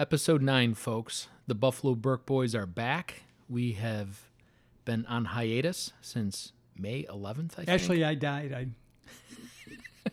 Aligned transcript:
Episode 0.00 0.40
9, 0.40 0.72
folks. 0.72 1.28
The 1.46 1.54
Buffalo 1.54 1.94
Burke 1.94 2.24
Boys 2.24 2.54
are 2.54 2.64
back. 2.64 3.24
We 3.50 3.72
have 3.72 4.30
been 4.86 5.04
on 5.04 5.26
hiatus 5.26 5.92
since 6.00 6.54
May 6.74 7.02
11th, 7.02 7.52
I 7.52 7.56
think. 7.56 7.68
Actually, 7.68 8.02
I 8.02 8.14
died. 8.14 8.50
I 8.54 8.68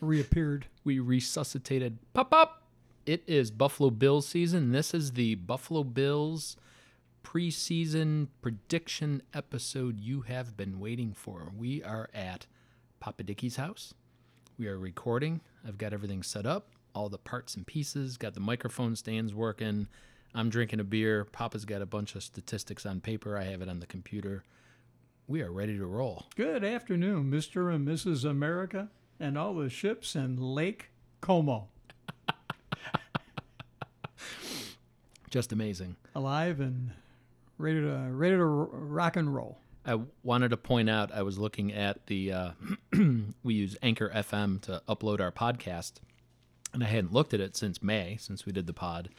reappeared. 0.02 0.66
we 0.84 0.98
resuscitated 0.98 1.96
Pop 2.12 2.34
Up. 2.34 2.64
It 3.06 3.22
is 3.26 3.50
Buffalo 3.50 3.88
Bills 3.88 4.28
season. 4.28 4.72
This 4.72 4.92
is 4.92 5.12
the 5.12 5.36
Buffalo 5.36 5.82
Bills 5.84 6.58
preseason 7.24 8.28
prediction 8.42 9.22
episode 9.32 10.00
you 10.00 10.20
have 10.20 10.54
been 10.54 10.80
waiting 10.80 11.14
for. 11.14 11.50
We 11.56 11.82
are 11.82 12.10
at 12.12 12.44
Papa 13.00 13.22
Dickie's 13.22 13.56
house. 13.56 13.94
We 14.58 14.66
are 14.68 14.78
recording. 14.78 15.40
I've 15.66 15.78
got 15.78 15.94
everything 15.94 16.22
set 16.22 16.44
up, 16.44 16.72
all 16.98 17.08
the 17.08 17.16
parts 17.16 17.54
and 17.54 17.64
pieces, 17.64 18.16
got 18.16 18.34
the 18.34 18.40
microphone 18.40 18.96
stands 18.96 19.32
working. 19.32 19.86
I'm 20.34 20.50
drinking 20.50 20.80
a 20.80 20.84
beer. 20.84 21.24
Papa's 21.24 21.64
got 21.64 21.80
a 21.80 21.86
bunch 21.86 22.16
of 22.16 22.24
statistics 22.24 22.84
on 22.84 23.00
paper. 23.00 23.38
I 23.38 23.44
have 23.44 23.62
it 23.62 23.68
on 23.68 23.78
the 23.78 23.86
computer. 23.86 24.42
We 25.28 25.40
are 25.42 25.52
ready 25.52 25.78
to 25.78 25.86
roll. 25.86 26.26
Good 26.34 26.64
afternoon, 26.64 27.30
Mr. 27.30 27.72
and 27.72 27.86
Mrs. 27.86 28.24
America, 28.28 28.88
and 29.20 29.38
all 29.38 29.54
the 29.54 29.70
ships 29.70 30.16
in 30.16 30.36
Lake 30.38 30.90
Como. 31.20 31.68
Just 35.30 35.52
amazing. 35.52 35.94
Alive 36.16 36.58
and 36.58 36.90
ready 37.58 37.80
to 37.80 38.08
ready 38.10 38.36
to 38.36 38.44
rock 38.44 39.14
and 39.14 39.32
roll. 39.32 39.58
I 39.86 40.00
wanted 40.24 40.48
to 40.48 40.56
point 40.56 40.90
out 40.90 41.12
I 41.12 41.22
was 41.22 41.38
looking 41.38 41.72
at 41.72 42.06
the 42.06 42.32
uh, 42.32 42.50
we 43.44 43.54
use 43.54 43.76
Anchor 43.82 44.10
FM 44.12 44.60
to 44.62 44.82
upload 44.88 45.20
our 45.20 45.30
podcast, 45.30 45.92
and 46.72 46.82
I 46.82 46.86
hadn't 46.86 47.12
looked 47.12 47.34
at 47.34 47.40
it 47.40 47.56
since 47.56 47.82
May, 47.82 48.16
since 48.20 48.46
we 48.46 48.52
did 48.52 48.66
the 48.66 48.72
pod. 48.72 49.10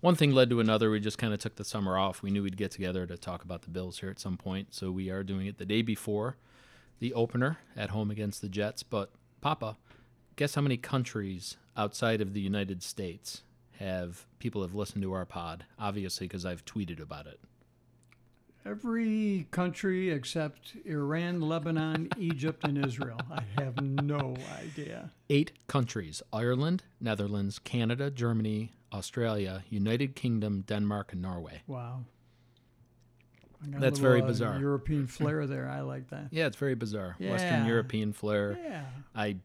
One 0.00 0.14
thing 0.16 0.32
led 0.32 0.50
to 0.50 0.60
another. 0.60 0.90
We 0.90 1.00
just 1.00 1.18
kind 1.18 1.32
of 1.32 1.40
took 1.40 1.56
the 1.56 1.64
summer 1.64 1.96
off. 1.96 2.22
We 2.22 2.30
knew 2.30 2.42
we'd 2.42 2.56
get 2.56 2.70
together 2.70 3.06
to 3.06 3.16
talk 3.16 3.42
about 3.42 3.62
the 3.62 3.70
Bills 3.70 4.00
here 4.00 4.10
at 4.10 4.20
some 4.20 4.36
point, 4.36 4.74
so 4.74 4.90
we 4.90 5.08
are 5.10 5.22
doing 5.22 5.46
it 5.46 5.58
the 5.58 5.64
day 5.64 5.80
before 5.80 6.36
the 6.98 7.14
opener 7.14 7.58
at 7.76 7.90
home 7.90 8.10
against 8.10 8.40
the 8.42 8.48
Jets. 8.48 8.82
But 8.82 9.10
Papa, 9.40 9.76
guess 10.36 10.54
how 10.54 10.62
many 10.62 10.76
countries 10.76 11.56
outside 11.76 12.20
of 12.20 12.34
the 12.34 12.40
United 12.40 12.82
States 12.82 13.42
have 13.78 14.26
people 14.38 14.62
have 14.62 14.74
listened 14.74 15.02
to 15.02 15.12
our 15.12 15.24
pod? 15.24 15.64
Obviously, 15.78 16.26
because 16.26 16.44
I've 16.44 16.64
tweeted 16.64 17.00
about 17.00 17.26
it. 17.26 17.40
Every 18.66 19.46
country 19.50 20.10
except 20.10 20.74
Iran, 20.86 21.42
Lebanon, 21.42 22.08
Egypt, 22.18 22.64
and 22.64 22.82
Israel. 22.82 23.20
I 23.30 23.42
have 23.62 23.78
no 23.82 24.36
idea. 24.58 25.10
eight 25.28 25.52
countries 25.66 26.22
Ireland, 26.32 26.82
Netherlands, 26.98 27.58
Canada, 27.58 28.10
Germany, 28.10 28.72
Australia, 28.90 29.64
United 29.68 30.16
Kingdom, 30.16 30.62
Denmark, 30.66 31.12
and 31.12 31.20
Norway. 31.20 31.62
Wow. 31.66 32.04
I 33.62 33.66
got 33.66 33.76
a 33.76 33.80
That's 33.80 33.98
little, 33.98 34.10
very 34.10 34.22
uh, 34.22 34.26
bizarre. 34.26 34.58
European 34.58 35.06
flair 35.08 35.46
there. 35.46 35.68
I 35.68 35.80
like 35.82 36.08
that. 36.08 36.28
Yeah, 36.30 36.46
it's 36.46 36.56
very 36.56 36.74
bizarre. 36.74 37.16
Western 37.20 37.66
European 37.66 38.12
flair. 38.14 38.58
Yeah. 38.62 38.84
I 39.14 39.36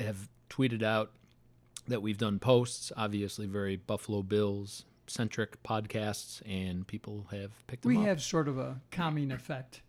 have 0.00 0.28
tweeted 0.48 0.82
out 0.82 1.12
that 1.86 2.02
we've 2.02 2.18
done 2.18 2.38
posts, 2.40 2.90
obviously 2.96 3.46
very 3.46 3.76
Buffalo 3.76 4.22
Bills 4.22 4.84
centric 5.10 5.62
podcasts, 5.62 6.40
and 6.46 6.86
people 6.86 7.26
have 7.30 7.50
picked 7.66 7.82
them 7.82 7.90
We 7.94 7.98
up. 7.98 8.04
have 8.06 8.22
sort 8.22 8.48
of 8.48 8.58
a 8.58 8.80
calming 8.90 9.30
effect 9.32 9.82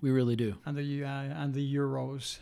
we 0.00 0.10
really 0.10 0.36
do. 0.36 0.56
on 0.66 0.74
the 0.74 1.04
uh, 1.04 1.08
on 1.08 1.52
the 1.52 1.74
Euros. 1.74 2.38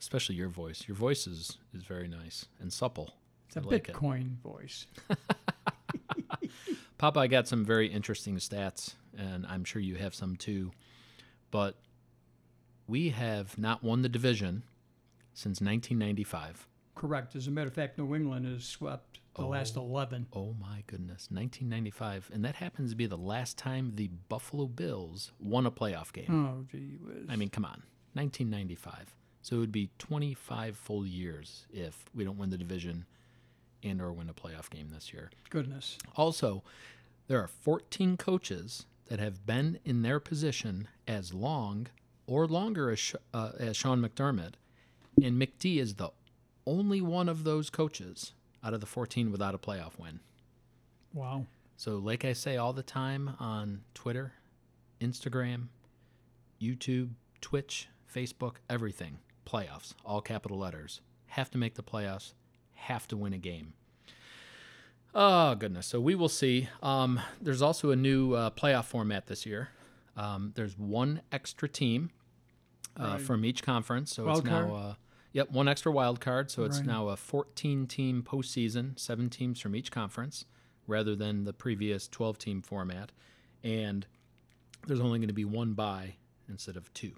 Especially 0.00 0.34
your 0.34 0.50
voice. 0.50 0.86
Your 0.86 0.96
voice 0.96 1.26
is, 1.26 1.56
is 1.72 1.82
very 1.84 2.08
nice 2.08 2.44
and 2.60 2.70
supple. 2.70 3.14
It's 3.46 3.56
a 3.56 3.60
I 3.60 3.62
like 3.62 3.88
it. 3.88 3.94
Bitcoin 3.94 4.36
voice. 4.42 4.86
Papa, 6.98 7.20
I 7.20 7.26
got 7.26 7.48
some 7.48 7.64
very 7.64 7.86
interesting 7.88 8.36
stats, 8.36 8.94
and 9.16 9.46
I'm 9.46 9.64
sure 9.64 9.80
you 9.80 9.96
have 9.96 10.14
some 10.14 10.36
too. 10.36 10.72
But 11.50 11.76
we 12.86 13.10
have 13.10 13.56
not 13.58 13.82
won 13.82 14.02
the 14.02 14.08
division 14.08 14.62
since 15.32 15.60
1995. 15.60 16.66
Correct. 16.94 17.34
As 17.34 17.46
a 17.46 17.50
matter 17.50 17.68
of 17.68 17.74
fact, 17.74 17.96
New 17.98 18.14
England 18.14 18.46
has 18.46 18.64
swept 18.64 19.20
the 19.34 19.46
last 19.46 19.76
11. 19.76 20.26
Oh 20.32 20.54
my 20.60 20.82
goodness, 20.86 21.28
1995. 21.30 22.30
And 22.32 22.44
that 22.44 22.56
happens 22.56 22.90
to 22.90 22.96
be 22.96 23.06
the 23.06 23.16
last 23.16 23.58
time 23.58 23.92
the 23.94 24.08
Buffalo 24.28 24.66
Bills 24.66 25.32
won 25.40 25.66
a 25.66 25.70
playoff 25.70 26.12
game. 26.12 26.46
Oh, 26.46 26.64
gee 26.70 26.96
whiz. 27.00 27.26
I 27.28 27.36
mean, 27.36 27.48
come 27.50 27.64
on, 27.64 27.82
1995. 28.14 29.14
So 29.42 29.56
it 29.56 29.58
would 29.58 29.72
be 29.72 29.90
25 29.98 30.76
full 30.76 31.06
years 31.06 31.66
if 31.72 32.04
we 32.14 32.24
don't 32.24 32.38
win 32.38 32.50
the 32.50 32.56
division 32.58 33.04
and 33.82 34.00
or 34.00 34.12
win 34.12 34.30
a 34.30 34.34
playoff 34.34 34.70
game 34.70 34.90
this 34.92 35.12
year. 35.12 35.30
goodness. 35.50 35.98
Also, 36.16 36.62
there 37.26 37.38
are 37.40 37.48
14 37.48 38.16
coaches 38.16 38.86
that 39.08 39.18
have 39.18 39.44
been 39.44 39.78
in 39.84 40.00
their 40.02 40.18
position 40.18 40.88
as 41.06 41.34
long 41.34 41.88
or 42.26 42.46
longer 42.46 42.90
as, 42.90 43.14
uh, 43.34 43.50
as 43.58 43.76
Sean 43.76 44.00
McDermott. 44.00 44.54
And 45.22 45.40
McD 45.40 45.78
is 45.78 45.96
the 45.96 46.08
only 46.66 47.02
one 47.02 47.28
of 47.28 47.44
those 47.44 47.68
coaches 47.68 48.32
out 48.64 48.74
of 48.74 48.80
the 48.80 48.86
14 48.86 49.30
without 49.30 49.54
a 49.54 49.58
playoff 49.58 49.98
win. 49.98 50.20
Wow. 51.12 51.46
So, 51.76 51.96
like 51.98 52.24
I 52.24 52.32
say 52.32 52.56
all 52.56 52.72
the 52.72 52.82
time 52.82 53.32
on 53.38 53.82
Twitter, 53.94 54.32
Instagram, 55.00 55.66
YouTube, 56.60 57.10
Twitch, 57.40 57.88
Facebook, 58.12 58.54
everything, 58.70 59.18
playoffs, 59.46 59.92
all 60.04 60.20
capital 60.20 60.58
letters. 60.58 61.00
Have 61.26 61.50
to 61.50 61.58
make 61.58 61.74
the 61.74 61.82
playoffs, 61.82 62.32
have 62.74 63.06
to 63.08 63.16
win 63.16 63.32
a 63.32 63.38
game. 63.38 63.74
Oh, 65.14 65.54
goodness. 65.54 65.86
So, 65.86 66.00
we 66.00 66.14
will 66.14 66.28
see. 66.28 66.68
Um, 66.82 67.20
there's 67.40 67.62
also 67.62 67.90
a 67.90 67.96
new 67.96 68.32
uh, 68.34 68.50
playoff 68.50 68.84
format 68.86 69.26
this 69.26 69.46
year. 69.46 69.68
Um, 70.16 70.52
there's 70.54 70.76
one 70.78 71.20
extra 71.32 71.68
team 71.68 72.10
uh, 72.98 73.02
Right. 73.04 73.20
from 73.20 73.44
each 73.44 73.62
conference. 73.62 74.12
So, 74.14 74.24
Wild 74.26 74.38
it's 74.38 74.46
now. 74.46 74.66
card? 74.68 74.70
Uh, 74.72 74.94
Yep, 75.34 75.50
one 75.50 75.68
extra 75.68 75.92
wild 75.92 76.20
card, 76.20 76.50
so 76.50 76.64
it's 76.64 76.78
Right. 76.78 76.86
now 76.86 77.08
a 77.08 77.16
14 77.16 77.86
team 77.86 78.22
postseason, 78.22 78.98
seven 78.98 79.28
teams 79.28 79.60
from 79.60 79.74
each 79.76 79.90
conference, 79.90 80.46
rather 80.86 81.14
than 81.14 81.44
the 81.44 81.52
previous 81.52 82.08
12 82.08 82.38
team 82.38 82.62
format. 82.62 83.12
And 83.62 84.06
there's 84.86 85.00
only 85.00 85.18
going 85.18 85.28
to 85.28 85.34
be 85.34 85.44
one 85.44 85.74
bye 85.74 86.16
instead 86.48 86.76
of 86.76 86.92
two. 86.94 87.16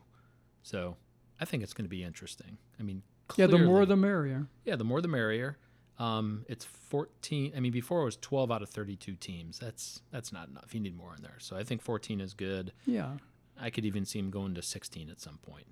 So 0.63 0.97
I 1.41 1.45
think 1.45 1.63
it's 1.63 1.73
going 1.75 1.85
to 1.85 1.89
be 1.91 2.03
interesting. 2.03 2.59
I 2.81 2.83
mean, 2.83 3.03
Yeah, 3.37 3.47
the 3.47 3.59
more 3.59 3.85
the 3.87 3.97
merrier. 3.97 4.49
yeah, 4.65 4.77
the 4.77 4.85
more 4.85 5.01
the 5.01 5.09
merrier. 5.09 5.59
Um, 5.99 6.45
it's 6.49 6.65
14. 6.65 7.53
I 7.57 7.61
mean, 7.61 7.73
before 7.73 8.03
it 8.03 8.05
was 8.05 8.17
12 8.19 8.51
out 8.53 8.63
of 8.63 8.69
32 8.71 9.17
teams. 9.17 9.59
That's 9.59 10.03
that's 10.11 10.31
not 10.33 10.49
enough. 10.49 10.75
You 10.75 10.81
need 10.81 10.97
more 10.97 11.15
in 11.15 11.23
there. 11.23 11.37
So 11.39 11.57
I 11.57 11.65
think 11.65 11.81
14 11.83 12.21
is 12.21 12.35
good. 12.35 12.73
Yeah. 12.87 13.17
I 13.59 13.71
could 13.71 13.85
even 13.87 14.05
see 14.05 14.19
him 14.19 14.31
going 14.31 14.55
to 14.55 14.63
16 14.63 15.09
at 15.11 15.21
some 15.21 15.39
point. 15.39 15.67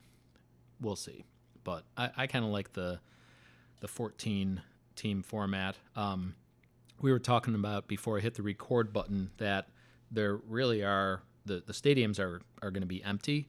We'll 0.81 0.97
see. 0.97 1.25
But 1.65 1.85
I, 1.97 2.11
I 2.17 2.27
kind 2.27 2.45
of 2.45 2.51
like 2.51 2.73
the 2.73 3.01
the 3.81 3.89
14 3.89 4.63
team 4.97 5.23
format. 5.23 5.77
Um, 5.97 6.35
we 7.01 7.13
were 7.13 7.19
talking 7.19 7.55
about 7.55 7.89
before 7.89 8.19
I 8.19 8.21
hit 8.21 8.35
the 8.35 8.43
record 8.43 8.93
button 8.93 9.31
that 9.39 9.69
there 10.11 10.37
really 10.37 10.83
are 10.83 11.23
the, 11.45 11.63
the 11.67 11.73
stadiums 11.73 12.19
are, 12.19 12.41
are 12.63 12.71
going 12.71 12.83
to 12.83 12.87
be 12.87 13.03
empty, 13.03 13.49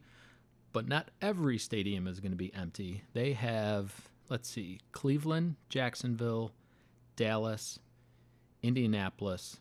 but 0.74 0.88
not 0.88 1.10
every 1.22 1.58
stadium 1.58 2.08
is 2.08 2.20
going 2.20 2.32
to 2.32 2.38
be 2.38 2.54
empty. 2.54 3.04
They 3.14 3.34
have, 3.34 4.10
let's 4.30 4.50
see, 4.50 4.82
Cleveland, 4.92 5.56
Jacksonville, 5.70 6.52
Dallas, 7.16 7.80
Indianapolis, 8.62 9.58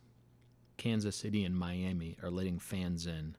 Kansas 0.77 1.15
City, 1.15 1.45
and 1.45 1.57
Miami 1.57 2.17
are 2.23 2.31
letting 2.31 2.59
fans 2.59 3.07
in 3.07 3.37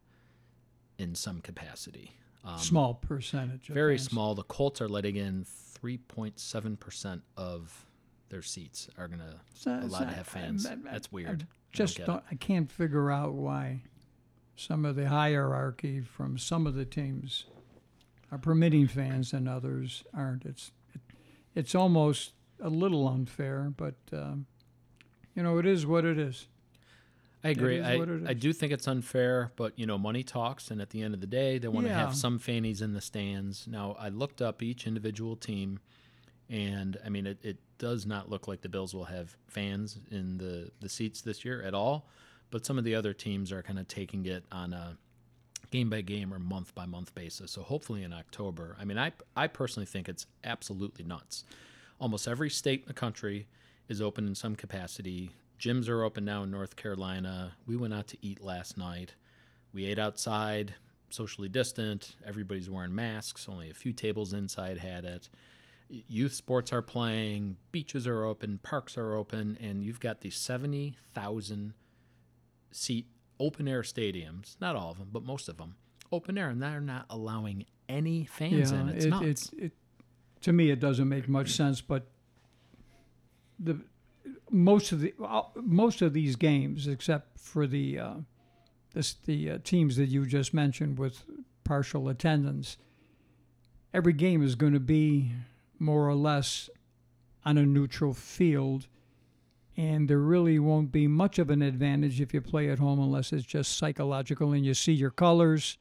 in 0.98 1.14
some 1.14 1.42
capacity. 1.42 2.14
Um, 2.46 2.60
Small 2.60 2.94
percentage. 2.94 3.70
Of 3.70 3.74
very 3.74 3.98
fans. 3.98 4.08
small. 4.10 4.36
The 4.36 4.44
Colts 4.44 4.80
are 4.82 4.88
letting 4.88 5.16
in 5.16 5.46
3.7% 5.46 7.22
of 7.38 7.86
their 8.30 8.42
seats 8.42 8.88
are 8.98 9.08
going 9.08 9.20
to 9.20 9.36
So- 9.54 9.88
so 9.88 10.00
to 10.00 10.06
have 10.06 10.28
fans. 10.28 10.66
I- 10.66 10.74
I- 10.74 10.76
That's 10.76 11.08
I 11.08 11.16
weird. 11.16 11.48
just 11.72 11.98
get 11.98 12.06
don't, 12.08 12.24
I 12.30 12.36
can't 12.36 12.72
figure 12.72 13.12
out 13.12 13.34
why 13.34 13.82
some 14.56 14.86
of 14.86 14.96
the 14.96 15.10
hierarchy 15.10 16.02
from 16.02 16.38
some 16.38 16.66
of 16.68 16.76
the 16.76 16.86
teams 16.86 17.46
are 18.32 18.38
permitting 18.38 18.88
fans 18.88 19.34
and 19.34 19.48
others 19.50 20.04
aren't. 20.14 20.46
It's 20.46 20.72
it, 20.94 21.02
it's 21.54 21.76
almost 21.76 22.34
a 22.60 22.70
little 22.70 23.08
unfair, 23.08 23.72
but 23.76 23.96
um, 24.14 24.46
you 25.36 25.44
know 25.44 25.58
it 25.58 25.66
is 25.66 25.86
what 25.86 26.06
it 26.06 26.18
is. 26.18 26.48
I 27.46 27.50
agree. 27.50 27.82
I, 27.82 27.94
I 28.28 28.34
do 28.34 28.52
think 28.54 28.74
it's 28.74 28.88
unfair, 28.88 29.52
but 29.56 29.78
you 29.78 29.86
know, 29.86 29.98
money 29.98 30.24
talks, 30.24 30.72
and 30.72 30.82
at 30.82 30.90
the 30.90 31.02
end 31.04 31.14
of 31.14 31.22
the 31.22 31.28
day, 31.28 31.58
they 31.60 31.68
want 31.68 31.86
to 31.86 31.92
Yeah. 31.92 32.00
have 32.00 32.16
some 32.16 32.40
fannies 32.40 32.82
in 32.82 32.94
the 32.94 33.02
stands. 33.02 33.68
Now, 33.68 33.96
I 34.00 34.10
looked 34.10 34.42
up 34.42 34.64
each 34.64 34.88
individual 34.88 35.36
team, 35.36 35.80
and 36.50 36.98
I 37.06 37.10
mean, 37.10 37.28
it, 37.28 37.38
it 37.44 37.58
does 37.78 38.06
not 38.06 38.30
look 38.30 38.48
like 38.48 38.62
the 38.62 38.70
Bills 38.70 38.94
will 38.94 39.06
have 39.06 39.36
fans 39.48 39.98
in 40.12 40.38
the 40.38 40.72
the 40.80 40.90
seats 40.90 41.22
this 41.22 41.46
year 41.46 41.62
at 41.62 41.74
all. 41.74 42.08
But 42.52 42.66
some 42.66 42.78
of 42.78 42.84
the 42.84 42.96
other 42.96 43.14
teams 43.14 43.52
are 43.52 43.62
kind 43.64 43.80
of 43.80 43.88
taking 43.88 44.26
it 44.26 44.44
on 44.52 44.72
a 44.74 44.98
game 45.72 45.90
by 45.90 46.02
game 46.02 46.34
or 46.34 46.40
month 46.40 46.74
by 46.76 46.86
month 46.86 47.14
basis. 47.16 47.52
So 47.52 47.64
hopefully 47.64 48.04
in 48.04 48.14
October. 48.14 48.78
I 48.80 48.86
mean, 48.86 48.98
I 48.98 49.12
I 49.36 49.48
personally 49.48 49.86
think 49.88 50.08
it's 50.08 50.26
absolutely 50.44 51.04
nuts. 51.06 51.44
Almost 52.00 52.28
every 52.28 52.50
state 52.50 52.82
in 52.82 52.88
the 52.88 52.94
country 52.94 53.48
is 53.90 54.02
open 54.02 54.28
in 54.28 54.36
some 54.36 54.56
capacity. 54.56 55.32
Gyms 55.60 55.90
are 55.90 56.04
open 56.04 56.26
now 56.26 56.44
in 56.44 56.52
North 56.52 56.76
Carolina. 56.76 57.54
We 57.66 57.76
went 57.76 57.94
out 57.94 58.08
to 58.08 58.18
eat 58.22 58.44
last 58.44 58.78
night. 58.78 59.16
We 59.74 59.86
ate 59.86 60.00
outside, 60.00 60.76
socially 61.10 61.50
distant. 61.50 62.16
Everybody's 62.26 62.70
wearing 62.70 62.96
masks. 62.96 63.48
Only 63.50 63.70
a 63.70 63.74
few 63.74 63.94
tables 63.94 64.34
inside 64.34 64.78
had 64.78 65.06
it. 65.06 65.30
Youth 65.90 66.34
sports 66.34 66.74
are 66.74 66.82
playing. 66.82 67.58
Beaches 67.72 68.08
are 68.08 68.24
open. 68.24 68.60
Parks 68.64 68.98
are 68.98 69.16
open, 69.16 69.58
and 69.62 69.84
you've 69.84 70.00
got 70.00 70.22
these 70.22 70.36
seventy 70.36 70.98
thousand 71.14 71.74
seat 72.72 73.08
open 73.40 73.68
air 73.68 73.82
stadiums. 73.82 74.56
Not 74.60 74.76
all 74.76 74.92
of 74.92 74.98
them, 74.98 75.10
but 75.12 75.24
most 75.24 75.48
of 75.48 75.58
them 75.58 75.76
open 76.12 76.38
air, 76.38 76.50
and 76.50 76.62
they're 76.62 76.82
not 76.82 77.06
allowing 77.10 77.66
any 77.88 78.26
fans 78.26 78.72
in. 78.72 78.90
It's 78.90 79.06
it, 79.06 79.10
nuts. 79.10 79.52
it, 79.58 79.66
it, 79.66 79.72
to 80.42 80.54
me, 80.54 80.72
it 80.72 80.80
doesn't 80.80 81.08
make 81.08 81.28
much 81.28 81.52
sense. 81.52 81.82
But 81.82 82.08
the 83.60 83.80
most 84.52 84.92
of 84.92 85.02
the 85.02 85.14
uh, 85.24 85.44
most 85.56 86.02
of 86.02 86.14
these 86.14 86.36
games, 86.36 86.88
except 86.88 87.40
for 87.40 87.68
the 87.68 88.00
uh, 88.00 88.14
this, 88.94 89.14
the 89.14 89.52
uh, 89.52 89.58
teams 89.64 89.98
that 89.98 90.08
you 90.08 90.26
just 90.26 90.54
mentioned 90.54 90.98
with 90.98 91.24
partial 91.64 92.08
attendance, 92.10 92.78
every 93.94 94.14
game 94.14 94.42
is 94.42 94.56
going 94.56 94.74
to 94.74 94.80
be 94.80 95.34
more 95.78 96.08
or 96.08 96.16
less 96.16 96.70
on 97.44 97.58
a 97.58 97.66
neutral 97.66 98.14
field. 98.14 98.88
And 99.78 100.10
there 100.10 100.20
really 100.20 100.58
won't 100.58 100.94
be 100.94 101.06
much 101.06 101.38
of 101.38 101.50
an 101.50 101.62
advantage 101.62 102.22
if 102.22 102.34
you 102.34 102.40
play 102.40 102.70
at 102.70 102.80
home 102.80 103.00
unless 103.00 103.34
it's 103.34 103.46
just 103.46 103.78
psychological 103.78 104.54
and 104.54 104.66
you 104.66 104.74
see 104.74 104.94
your 104.94 105.12
colors 105.12 105.78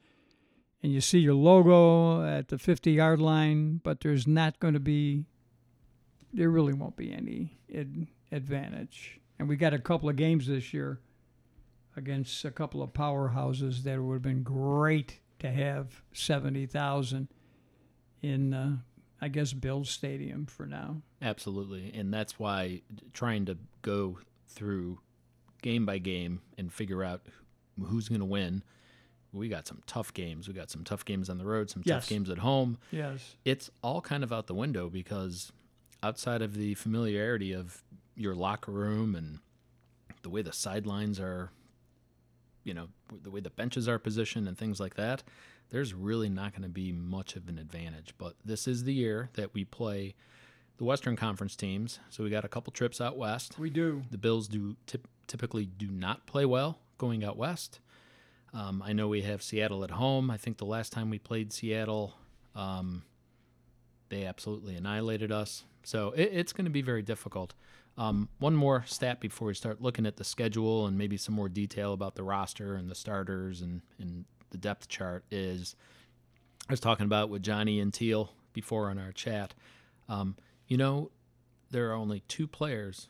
and 0.82 0.92
you 0.92 1.00
see 1.00 1.20
your 1.20 1.34
logo 1.34 2.26
at 2.26 2.48
the 2.48 2.58
50 2.58 2.90
yard 2.90 3.20
line, 3.20 3.80
but 3.84 4.00
there's 4.00 4.26
not 4.26 4.58
going 4.58 4.74
to 4.74 4.80
be, 4.80 5.24
there 6.32 6.50
really 6.50 6.72
won't 6.72 6.96
be 6.96 7.12
any 7.12 7.56
ad- 7.72 8.08
advantage. 8.34 9.20
And 9.38 9.48
we 9.48 9.56
got 9.56 9.72
a 9.74 9.78
couple 9.78 10.08
of 10.08 10.16
games 10.16 10.46
this 10.46 10.72
year 10.74 11.00
against 11.96 12.44
a 12.44 12.50
couple 12.50 12.82
of 12.82 12.92
powerhouses 12.92 13.82
that 13.84 14.00
would 14.02 14.14
have 14.14 14.22
been 14.22 14.42
great 14.42 15.20
to 15.38 15.50
have 15.50 16.02
70,000 16.12 17.28
in, 18.22 18.54
uh, 18.54 18.76
I 19.20 19.28
guess, 19.28 19.52
Bill 19.52 19.84
Stadium 19.84 20.46
for 20.46 20.66
now. 20.66 21.02
Absolutely. 21.22 21.92
And 21.94 22.12
that's 22.12 22.38
why 22.38 22.82
trying 23.12 23.44
to 23.46 23.56
go 23.82 24.18
through 24.48 24.98
game 25.62 25.86
by 25.86 25.98
game 25.98 26.40
and 26.58 26.72
figure 26.72 27.02
out 27.04 27.22
who's 27.86 28.08
going 28.08 28.20
to 28.20 28.24
win. 28.26 28.62
We 29.32 29.48
got 29.48 29.66
some 29.66 29.82
tough 29.86 30.14
games. 30.14 30.46
We 30.46 30.54
got 30.54 30.70
some 30.70 30.84
tough 30.84 31.04
games 31.04 31.28
on 31.28 31.38
the 31.38 31.44
road, 31.44 31.68
some 31.70 31.82
Yes. 31.84 32.04
tough 32.04 32.08
games 32.08 32.30
at 32.30 32.38
home. 32.38 32.78
Yes. 32.92 33.34
It's 33.44 33.70
all 33.82 34.00
kind 34.00 34.22
of 34.22 34.32
out 34.32 34.46
the 34.46 34.54
window 34.54 34.88
because 34.88 35.52
outside 36.02 36.40
of 36.42 36.54
the 36.54 36.74
familiarity 36.74 37.52
of 37.52 37.82
your 38.16 38.34
locker 38.34 38.72
room 38.72 39.14
and 39.14 39.38
the 40.22 40.30
way 40.30 40.42
the 40.42 40.52
sidelines 40.52 41.20
are, 41.20 41.50
you 42.62 42.74
know, 42.74 42.88
the 43.22 43.30
way 43.30 43.40
the 43.40 43.50
benches 43.50 43.88
are 43.88 43.98
positioned 43.98 44.48
and 44.48 44.56
things 44.56 44.80
like 44.80 44.94
that, 44.94 45.22
there's 45.70 45.94
really 45.94 46.28
not 46.28 46.52
going 46.52 46.62
to 46.62 46.68
be 46.68 46.92
much 46.92 47.36
of 47.36 47.48
an 47.48 47.58
advantage. 47.58 48.14
But 48.18 48.34
this 48.44 48.66
is 48.66 48.84
the 48.84 48.94
year 48.94 49.30
that 49.34 49.54
we 49.54 49.64
play 49.64 50.14
the 50.76 50.84
Western 50.84 51.16
Conference 51.16 51.56
teams. 51.56 52.00
So 52.10 52.24
we 52.24 52.30
got 52.30 52.44
a 52.44 52.48
couple 52.48 52.72
trips 52.72 53.00
out 53.00 53.16
west. 53.16 53.58
We 53.58 53.70
do. 53.70 54.02
The 54.10 54.18
Bills 54.18 54.48
do 54.48 54.76
typ- 54.86 55.06
typically 55.26 55.66
do 55.66 55.88
not 55.88 56.26
play 56.26 56.44
well 56.44 56.78
going 56.98 57.24
out 57.24 57.36
west. 57.36 57.80
Um, 58.52 58.82
I 58.84 58.92
know 58.92 59.08
we 59.08 59.22
have 59.22 59.42
Seattle 59.42 59.82
at 59.82 59.90
home. 59.90 60.30
I 60.30 60.36
think 60.36 60.58
the 60.58 60.64
last 60.64 60.92
time 60.92 61.10
we 61.10 61.18
played 61.18 61.52
Seattle, 61.52 62.14
um, 62.54 63.02
they 64.08 64.24
absolutely 64.24 64.74
annihilated 64.76 65.32
us. 65.32 65.64
So 65.82 66.12
it, 66.12 66.30
it's 66.32 66.52
going 66.52 66.64
to 66.64 66.70
be 66.70 66.82
very 66.82 67.02
difficult. 67.02 67.54
Um, 67.96 68.28
one 68.38 68.56
more 68.56 68.84
stat 68.86 69.20
before 69.20 69.48
we 69.48 69.54
start 69.54 69.80
looking 69.80 70.06
at 70.06 70.16
the 70.16 70.24
schedule 70.24 70.86
and 70.86 70.98
maybe 70.98 71.16
some 71.16 71.34
more 71.34 71.48
detail 71.48 71.92
about 71.92 72.16
the 72.16 72.24
roster 72.24 72.74
and 72.74 72.90
the 72.90 72.94
starters 72.94 73.60
and, 73.60 73.82
and 73.98 74.24
the 74.50 74.58
depth 74.58 74.88
chart 74.88 75.24
is 75.30 75.76
I 76.68 76.72
was 76.72 76.80
talking 76.80 77.06
about 77.06 77.28
with 77.28 77.42
Johnny 77.42 77.78
and 77.78 77.92
Teal 77.92 78.32
before 78.52 78.90
on 78.90 78.98
our 78.98 79.12
chat. 79.12 79.54
Um, 80.08 80.36
you 80.66 80.76
know, 80.76 81.10
there 81.70 81.90
are 81.90 81.94
only 81.94 82.20
two 82.26 82.46
players, 82.46 83.08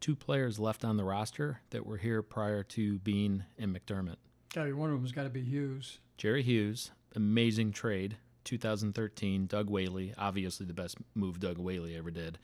two 0.00 0.16
players 0.16 0.58
left 0.58 0.84
on 0.84 0.96
the 0.96 1.04
roster 1.04 1.60
that 1.70 1.86
were 1.86 1.98
here 1.98 2.22
prior 2.22 2.62
to 2.62 2.98
Beane 3.00 3.44
and 3.58 3.76
McDermott. 3.76 4.16
Gotta 4.54 4.68
be 4.68 4.72
one 4.72 4.90
of 4.90 4.96
them's 4.96 5.12
got 5.12 5.24
to 5.24 5.28
be 5.28 5.42
Hughes. 5.42 5.98
Jerry 6.16 6.42
Hughes, 6.42 6.90
amazing 7.14 7.72
trade, 7.72 8.16
2013. 8.46 9.46
Doug 9.46 9.68
Whaley, 9.68 10.14
obviously 10.16 10.64
the 10.64 10.72
best 10.72 10.96
move 11.14 11.38
Doug 11.38 11.58
Whaley 11.58 11.94
ever 11.96 12.10
did, 12.10 12.38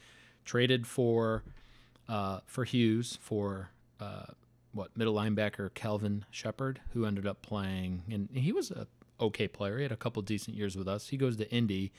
traded 0.45 0.87
for 0.87 1.43
uh, 2.09 2.41
for 2.47 2.65
Hughes 2.65 3.19
for 3.23 3.71
uh, 4.01 4.25
what 4.73 4.95
middle 4.97 5.15
linebacker 5.15 5.73
Kelvin 5.73 6.25
Sheppard, 6.31 6.81
who 6.93 7.07
ended 7.07 7.27
up 7.27 7.41
playing, 7.43 8.03
and 8.11 8.29
he 8.35 8.53
was 8.53 8.71
a 8.71 8.87
okay 9.21 9.49
player. 9.49 9.77
He 9.79 9.83
had 9.85 9.93
a 9.93 9.97
couple 9.97 10.21
decent 10.23 10.57
years 10.57 10.77
with 10.77 10.89
us. 10.89 11.09
He 11.09 11.17
goes 11.17 11.37
to 11.39 11.51
Indy, 11.51 11.93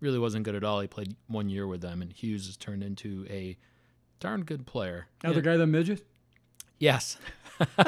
really 0.00 0.18
wasn't 0.18 0.44
good 0.44 0.54
at 0.56 0.64
all. 0.64 0.80
He 0.80 0.88
played 0.88 1.14
one 1.28 1.48
year 1.48 1.66
with 1.66 1.80
them, 1.80 2.02
and 2.02 2.12
Hughes 2.12 2.46
has 2.46 2.56
turned 2.56 2.82
into 2.82 3.26
a 3.30 3.56
darn 4.20 4.42
good 4.42 4.66
player. 4.66 5.06
Other 5.22 5.36
Yeah. 5.36 5.40
guy, 5.42 5.56
the 5.56 5.66
midget 5.66 6.04
Yes. 6.78 7.16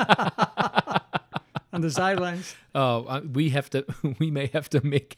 on 1.73 1.81
the 1.81 1.91
sidelines. 1.91 2.55
Oh, 2.75 3.07
uh, 3.07 3.21
we 3.33 3.49
have 3.51 3.71
to. 3.71 3.85
We 4.19 4.31
may 4.31 4.47
have 4.53 4.69
to 4.71 4.85
make. 4.87 5.17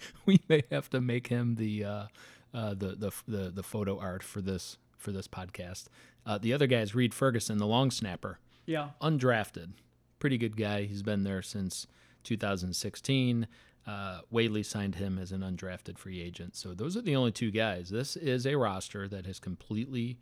We 0.26 0.40
may 0.48 0.62
have 0.70 0.90
to 0.90 1.00
make 1.00 1.28
him 1.28 1.54
the 1.56 1.84
uh, 1.84 2.06
uh, 2.54 2.70
the, 2.74 2.88
the 2.96 3.12
the 3.28 3.50
the 3.50 3.62
photo 3.62 3.98
art 3.98 4.22
for 4.22 4.40
this 4.40 4.78
for 4.98 5.12
this 5.12 5.28
podcast. 5.28 5.84
Uh, 6.24 6.38
the 6.38 6.52
other 6.52 6.66
guy 6.66 6.80
is 6.80 6.94
Reid 6.94 7.14
Ferguson, 7.14 7.58
the 7.58 7.66
long 7.66 7.90
snapper, 7.92 8.38
Yeah. 8.66 8.90
undrafted, 9.00 9.70
pretty 10.18 10.38
good 10.38 10.56
guy. 10.56 10.82
He's 10.84 11.02
been 11.04 11.22
there 11.22 11.40
since 11.42 11.86
2016. 12.24 13.46
Uh, 13.86 14.18
Whaley 14.30 14.64
signed 14.64 14.96
him 14.96 15.16
as 15.18 15.30
an 15.30 15.42
undrafted 15.42 15.96
free 15.98 16.20
agent. 16.20 16.56
So 16.56 16.74
those 16.74 16.96
are 16.96 17.02
the 17.02 17.14
only 17.14 17.30
two 17.30 17.52
guys. 17.52 17.90
This 17.90 18.16
is 18.16 18.44
a 18.46 18.56
roster 18.56 19.06
that 19.06 19.26
has 19.26 19.38
completely 19.38 20.18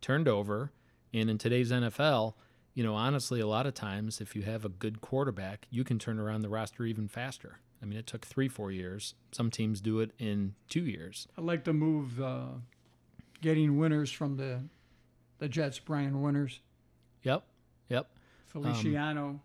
turned 0.00 0.28
over. 0.28 0.70
And 1.12 1.28
in 1.28 1.38
today's 1.38 1.72
NFL, 1.72 2.34
you 2.74 2.84
know, 2.84 2.94
honestly, 2.94 3.40
a 3.40 3.46
lot 3.48 3.66
of 3.66 3.74
times 3.74 4.20
if 4.20 4.36
you 4.36 4.42
have 4.42 4.64
a 4.64 4.68
good 4.68 5.00
quarterback, 5.00 5.66
you 5.70 5.82
can 5.82 5.98
turn 5.98 6.20
around 6.20 6.42
the 6.42 6.48
roster 6.48 6.84
even 6.84 7.08
faster. 7.08 7.58
I 7.82 7.86
mean, 7.86 7.98
it 7.98 8.06
took 8.06 8.26
three, 8.26 8.48
four 8.48 8.72
years. 8.72 9.14
Some 9.32 9.50
teams 9.50 9.80
do 9.80 10.00
it 10.00 10.10
in 10.18 10.54
two 10.68 10.84
years. 10.84 11.28
I 11.36 11.42
like 11.42 11.64
to 11.64 11.72
move 11.72 12.20
uh, 12.20 12.46
getting 13.40 13.78
Winters 13.78 14.10
from 14.10 14.36
the 14.36 14.62
the 15.38 15.48
Jets, 15.48 15.78
Brian 15.78 16.20
Winters. 16.20 16.60
Yep. 17.22 17.44
Yep. 17.88 18.10
Feliciano, 18.46 19.40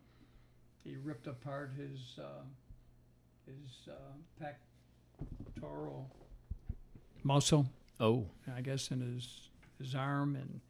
he 0.84 0.96
ripped 1.04 1.28
apart 1.28 1.72
his 1.78 2.18
uh, 2.20 2.44
his 3.46 3.88
uh, 3.90 4.46
pectoral 5.56 6.10
muscle, 7.24 7.68
Oh, 8.00 8.26
I 8.54 8.62
guess, 8.62 8.90
in 8.92 9.02
his 9.02 9.50
his 9.80 9.94
arm, 9.94 10.36
and 10.36 10.62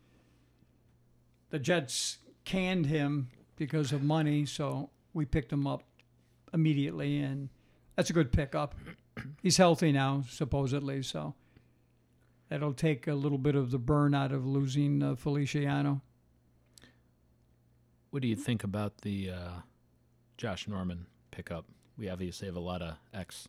the 1.49 1.59
Jets 1.59 2.17
canned 2.45 2.87
him 2.87 3.29
because 3.55 3.91
of 3.91 4.03
money, 4.03 4.45
so 4.45 4.89
we 5.13 5.25
picked 5.25 5.53
him 5.53 5.65
up 5.67 5.83
immediately, 6.53 7.19
and 7.21 7.49
that's 7.95 8.09
a 8.09 8.13
good 8.13 8.31
pickup. 8.31 8.75
He's 9.41 9.57
healthy 9.57 9.91
now, 9.91 10.23
supposedly, 10.29 11.03
so 11.03 11.35
that'll 12.49 12.73
take 12.73 13.07
a 13.07 13.13
little 13.13 13.37
bit 13.37 13.55
of 13.55 13.71
the 13.71 13.77
burn 13.77 14.13
out 14.15 14.31
of 14.31 14.45
losing 14.45 15.01
uh, 15.03 15.15
Feliciano. 15.15 16.01
what 18.11 18.21
do 18.21 18.27
you 18.27 18.35
think 18.35 18.63
about 18.63 18.99
the 19.01 19.31
uh, 19.31 19.49
Josh 20.37 20.67
Norman 20.67 21.05
pickup? 21.31 21.65
We 21.97 22.09
obviously 22.09 22.47
have 22.47 22.55
a 22.55 22.59
lot 22.61 22.81
of 22.81 22.95
ex 23.13 23.47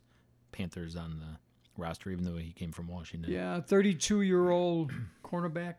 Panthers 0.51 0.95
on 0.95 1.19
the 1.19 1.81
roster, 1.81 2.09
even 2.11 2.23
though 2.23 2.37
he 2.37 2.51
came 2.53 2.71
from 2.71 2.87
Washington. 2.87 3.31
Yeah, 3.31 3.59
32 3.59 4.21
year 4.21 4.49
old 4.49 4.91
cornerback. 5.23 5.75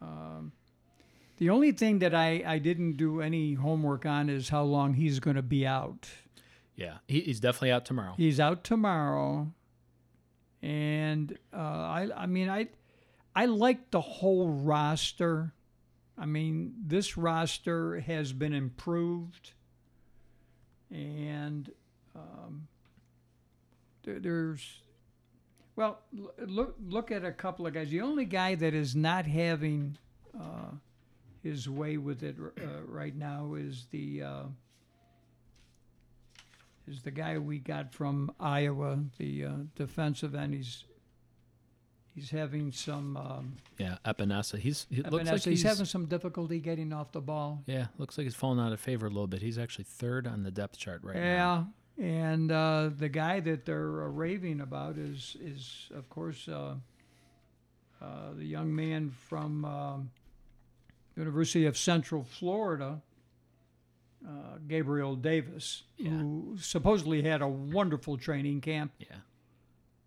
Um, 0.00 0.52
the 1.38 1.50
only 1.50 1.72
thing 1.72 1.98
that 2.00 2.14
I, 2.14 2.42
I 2.46 2.58
didn't 2.58 2.96
do 2.96 3.20
any 3.20 3.54
homework 3.54 4.06
on 4.06 4.28
is 4.28 4.48
how 4.50 4.62
long 4.62 4.94
he's 4.94 5.20
going 5.20 5.36
to 5.36 5.42
be 5.42 5.66
out. 5.66 6.08
Yeah. 6.80 6.94
He, 7.06 7.20
he's 7.20 7.40
definitely 7.40 7.72
out 7.72 7.84
tomorrow. 7.84 8.14
He's 8.16 8.40
out 8.40 8.64
tomorrow, 8.64 9.52
and 10.62 11.38
uh, 11.52 11.58
I 11.58 12.08
I 12.16 12.26
mean 12.26 12.48
I 12.48 12.68
I 13.36 13.44
like 13.44 13.90
the 13.90 14.00
whole 14.00 14.48
roster. 14.48 15.52
I 16.16 16.24
mean 16.24 16.72
this 16.86 17.18
roster 17.18 18.00
has 18.00 18.32
been 18.32 18.54
improved, 18.54 19.52
and 20.90 21.70
um, 22.16 22.66
there, 24.02 24.18
there's 24.18 24.80
well 25.76 26.00
look 26.38 26.76
look 26.82 27.10
at 27.10 27.26
a 27.26 27.32
couple 27.32 27.66
of 27.66 27.74
guys. 27.74 27.90
The 27.90 28.00
only 28.00 28.24
guy 28.24 28.54
that 28.54 28.72
is 28.72 28.96
not 28.96 29.26
having 29.26 29.98
uh, 30.34 30.72
his 31.42 31.68
way 31.68 31.98
with 31.98 32.22
it 32.22 32.36
uh, 32.40 32.82
right 32.86 33.14
now 33.14 33.52
is 33.52 33.86
the. 33.90 34.22
Is 36.90 37.02
the 37.02 37.10
guy 37.10 37.38
we 37.38 37.58
got 37.58 37.92
from 37.92 38.32
Iowa, 38.40 38.98
the 39.18 39.44
uh, 39.44 39.52
defensive 39.76 40.34
end. 40.34 40.54
He's 40.54 40.84
He's 42.14 42.30
having 42.30 42.72
some. 42.72 43.16
Um, 43.16 43.56
Yeah, 43.78 43.96
Epenesa. 44.04 44.58
He's 44.58 44.86
he 44.90 45.02
looks 45.02 45.26
like 45.26 45.34
he's, 45.34 45.44
he's, 45.44 45.62
having 45.62 45.86
some 45.86 46.06
difficulty 46.06 46.58
getting 46.58 46.92
off 46.92 47.12
the 47.12 47.20
ball. 47.20 47.62
yeah, 47.66 47.86
looks 47.98 48.18
like 48.18 48.24
he's 48.24 48.34
fallen 48.34 48.58
out 48.58 48.72
of 48.72 48.80
favor 48.80 49.06
a 49.06 49.10
little 49.10 49.28
bit. 49.28 49.42
He's 49.42 49.58
actually 49.58 49.84
third 49.84 50.26
on 50.26 50.42
the 50.42 50.50
depth 50.50 50.76
chart 50.76 51.02
right 51.04 51.16
now. 51.16 51.68
yeah, 51.96 52.04
and 52.04 52.50
uh, 52.50 52.90
the 52.96 53.08
guy 53.08 53.40
that 53.40 53.64
they're 53.64 54.02
uh, 54.02 54.08
raving 54.08 54.60
about 54.60 54.98
is 54.98 55.36
is 55.40 55.88
of 55.94 56.08
course 56.10 56.48
uh, 56.48 56.74
uh, 58.02 58.06
the 58.36 58.44
young 58.44 58.74
man 58.74 59.10
from 59.28 59.64
um, 59.64 60.10
University 61.16 61.64
of 61.66 61.78
Central 61.78 62.24
Florida, 62.24 63.00
uh, 64.26 64.58
Gabriel 64.68 65.16
Davis, 65.16 65.84
Yeah. 65.96 66.10
who 66.10 66.56
supposedly 66.60 67.22
had 67.22 67.42
a 67.42 67.48
wonderful 67.48 68.16
training 68.18 68.60
camp, 68.60 68.92
Yeah. 68.98 69.16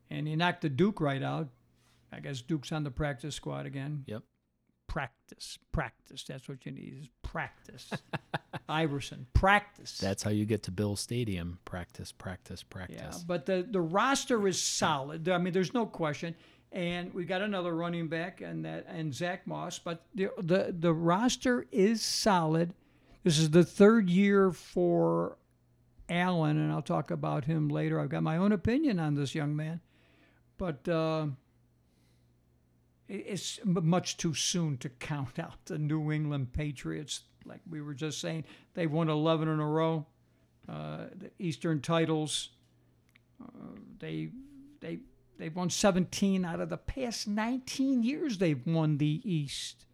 and 0.09 0.27
he 0.27 0.35
knocked 0.35 0.61
the 0.61 0.69
Duke 0.69 1.01
right 1.01 1.23
out. 1.23 1.49
I 2.11 2.19
guess 2.19 2.41
Duke's 2.41 2.71
on 2.71 2.83
the 2.83 2.91
practice 2.91 3.35
squad 3.35 3.65
again. 3.65 4.03
Yep. 4.07 4.23
Practice, 4.87 5.57
practice. 5.71 6.23
That's 6.23 6.47
what 6.47 6.63
you 6.65 6.71
need 6.71 6.97
is 7.01 7.07
practice. 7.23 7.91
Iverson, 8.69 9.25
practice. 9.33 9.97
That's 9.97 10.21
how 10.21 10.29
you 10.29 10.45
get 10.45 10.61
to 10.63 10.71
Bill 10.71 10.95
Stadium. 10.95 11.57
Practice, 11.65 12.11
practice, 12.11 12.61
practice. 12.61 12.97
Yeah, 13.17 13.23
but 13.25 13.47
the, 13.47 13.65
the 13.67 13.81
roster 13.81 14.47
is 14.47 14.61
solid. 14.61 15.27
I 15.27 15.39
mean, 15.39 15.53
there's 15.53 15.73
no 15.73 15.87
question. 15.87 16.35
And 16.71 17.11
we 17.13 17.25
got 17.25 17.41
another 17.41 17.75
running 17.75 18.07
back 18.07 18.41
and 18.41 18.65
that 18.65 18.85
and 18.87 19.13
Zach 19.13 19.45
Moss, 19.47 19.79
but 19.79 20.05
the 20.15 20.29
the, 20.39 20.75
the 20.77 20.93
roster 20.93 21.65
is 21.71 22.01
solid. 22.03 22.73
This 23.23 23.39
is 23.39 23.51
the 23.51 23.63
third 23.63 24.09
year 24.09 24.51
for 24.51 25.37
Allen, 26.09 26.57
and 26.57 26.71
I'll 26.71 26.81
talk 26.81 27.09
about 27.09 27.45
him 27.45 27.69
later. 27.69 27.99
I've 27.99 28.09
got 28.09 28.23
my 28.23 28.37
own 28.37 28.51
opinion 28.51 28.99
on 28.99 29.15
this 29.15 29.33
young 29.33 29.55
man, 29.55 29.79
but 30.57 30.87
uh, 30.87 31.27
it's 33.07 33.59
much 33.63 34.17
too 34.17 34.33
soon 34.33 34.77
to 34.77 34.89
count 34.99 35.39
out 35.39 35.65
the 35.65 35.77
New 35.77 36.11
England 36.11 36.53
Patriots. 36.53 37.21
Like 37.45 37.61
we 37.69 37.81
were 37.81 37.93
just 37.93 38.19
saying, 38.19 38.43
they've 38.73 38.91
won 38.91 39.09
11 39.09 39.47
in 39.47 39.59
a 39.59 39.67
row 39.67 40.05
uh, 40.67 41.05
the 41.15 41.31
Eastern 41.39 41.81
titles. 41.81 42.49
Uh, 43.41 43.75
they 43.99 44.29
they 44.79 44.99
they've 45.37 45.55
won 45.55 45.69
17 45.69 46.45
out 46.45 46.59
of 46.59 46.69
the 46.69 46.77
past 46.77 47.27
19 47.27 48.03
years. 48.03 48.37
They've 48.37 48.65
won 48.65 48.97
the 48.97 49.21
East, 49.23 49.85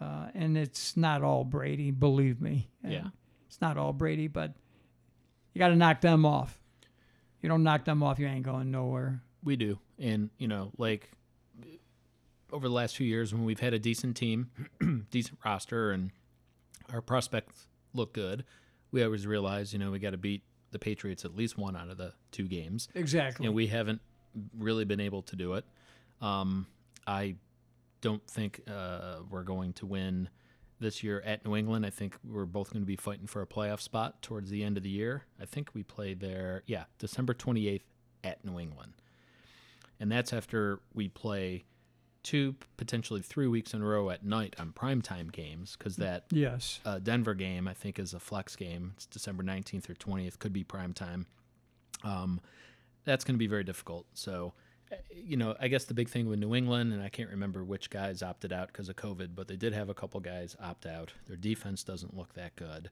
uh, 0.00 0.28
and 0.34 0.56
it's 0.56 0.96
not 0.96 1.22
all 1.22 1.44
Brady. 1.44 1.90
Believe 1.90 2.40
me. 2.40 2.68
Yeah. 2.84 3.08
it's 3.46 3.60
not 3.60 3.76
all 3.76 3.92
Brady, 3.92 4.28
but 4.28 4.54
you 5.52 5.58
got 5.58 5.68
to 5.68 5.76
knock 5.76 6.00
them 6.00 6.24
off. 6.24 6.58
You 7.42 7.48
don't 7.48 7.62
knock 7.62 7.84
them 7.84 8.02
off, 8.02 8.18
you 8.18 8.26
ain't 8.26 8.44
going 8.44 8.70
nowhere. 8.70 9.22
We 9.44 9.56
do. 9.56 9.78
And, 9.98 10.30
you 10.38 10.48
know, 10.48 10.72
like 10.76 11.10
over 12.52 12.66
the 12.66 12.74
last 12.74 12.96
few 12.96 13.06
years 13.06 13.32
when 13.32 13.44
we've 13.44 13.60
had 13.60 13.74
a 13.74 13.78
decent 13.78 14.16
team, 14.16 14.50
decent 15.10 15.38
roster, 15.44 15.90
and 15.92 16.10
our 16.92 17.00
prospects 17.00 17.66
look 17.94 18.12
good, 18.12 18.44
we 18.90 19.04
always 19.04 19.26
realize, 19.26 19.72
you 19.72 19.78
know, 19.78 19.90
we 19.90 19.98
got 19.98 20.10
to 20.10 20.16
beat 20.16 20.42
the 20.70 20.78
Patriots 20.78 21.24
at 21.24 21.36
least 21.36 21.56
one 21.56 21.76
out 21.76 21.88
of 21.88 21.96
the 21.96 22.12
two 22.30 22.46
games. 22.48 22.88
Exactly. 22.94 23.46
And 23.46 23.54
we 23.54 23.68
haven't 23.68 24.00
really 24.56 24.84
been 24.84 25.00
able 25.00 25.22
to 25.22 25.36
do 25.36 25.54
it. 25.54 25.64
Um, 26.20 26.66
I 27.06 27.36
don't 28.00 28.26
think 28.26 28.60
uh, 28.68 29.16
we're 29.30 29.42
going 29.42 29.72
to 29.74 29.86
win 29.86 30.28
this 30.80 31.02
year 31.02 31.22
at 31.24 31.44
New 31.44 31.56
England. 31.56 31.84
I 31.84 31.90
think 31.90 32.16
we're 32.24 32.44
both 32.44 32.72
going 32.72 32.82
to 32.82 32.86
be 32.86 32.96
fighting 32.96 33.26
for 33.26 33.42
a 33.42 33.46
playoff 33.46 33.80
spot 33.80 34.22
towards 34.22 34.50
the 34.50 34.62
end 34.62 34.76
of 34.76 34.82
the 34.82 34.88
year. 34.88 35.24
I 35.40 35.44
think 35.44 35.70
we 35.74 35.82
play 35.82 36.14
there, 36.14 36.62
yeah, 36.66 36.84
December 36.98 37.34
28th 37.34 37.82
at 38.24 38.44
New 38.44 38.58
England. 38.58 38.92
And 40.00 40.10
that's 40.12 40.32
after 40.32 40.80
we 40.94 41.08
play 41.08 41.64
two, 42.22 42.54
potentially 42.76 43.22
three 43.22 43.46
weeks 43.46 43.74
in 43.74 43.82
a 43.82 43.84
row 43.84 44.10
at 44.10 44.24
night 44.24 44.54
on 44.58 44.72
primetime 44.72 45.32
games 45.32 45.76
because 45.76 45.96
that 45.96 46.24
yes. 46.30 46.80
uh, 46.84 46.98
Denver 46.98 47.34
game, 47.34 47.66
I 47.66 47.74
think, 47.74 47.98
is 47.98 48.14
a 48.14 48.20
flex 48.20 48.54
game. 48.54 48.92
It's 48.96 49.06
December 49.06 49.42
19th 49.42 49.90
or 49.90 49.94
20th, 49.94 50.38
could 50.38 50.52
be 50.52 50.62
primetime. 50.62 51.26
Um, 52.04 52.40
that's 53.04 53.24
going 53.24 53.34
to 53.34 53.38
be 53.38 53.46
very 53.46 53.64
difficult. 53.64 54.06
So, 54.14 54.52
you 55.14 55.36
know, 55.36 55.54
I 55.60 55.68
guess 55.68 55.84
the 55.84 55.94
big 55.94 56.08
thing 56.08 56.28
with 56.28 56.38
New 56.38 56.54
England, 56.54 56.92
and 56.92 57.02
I 57.02 57.08
can't 57.08 57.30
remember 57.30 57.64
which 57.64 57.90
guys 57.90 58.22
opted 58.22 58.52
out 58.52 58.68
because 58.68 58.88
of 58.88 58.96
COVID, 58.96 59.34
but 59.34 59.48
they 59.48 59.56
did 59.56 59.72
have 59.72 59.88
a 59.88 59.94
couple 59.94 60.20
guys 60.20 60.56
opt 60.60 60.86
out. 60.86 61.12
Their 61.26 61.36
defense 61.36 61.82
doesn't 61.82 62.16
look 62.16 62.34
that 62.34 62.56
good. 62.56 62.90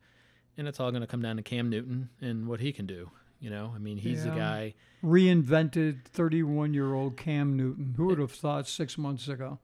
And 0.59 0.67
it's 0.67 0.81
all 0.81 0.91
going 0.91 1.03
to 1.03 1.07
come 1.07 1.23
down 1.23 1.37
to 1.37 1.43
Cam 1.43 1.69
Newton 1.69 2.09
and 2.21 2.47
what 2.49 2.61
he 2.61 2.73
can 2.73 2.87
do. 2.87 3.11
You 3.41 3.51
know, 3.51 3.73
I 3.75 3.79
mean, 3.79 3.99
he's 3.99 4.23
the 4.25 4.31
Yeah. 4.31 4.37
guy. 4.37 4.75
Reinvented 5.05 6.05
31 6.05 6.73
year 6.75 6.95
old 6.95 7.17
Cam 7.17 7.57
Newton. 7.57 7.95
Who 7.97 8.07
would 8.07 8.19
have 8.19 8.33
eh 8.33 8.35
thought 8.35 8.67
six 8.69 8.97
months 8.97 9.29
ago 9.29 9.59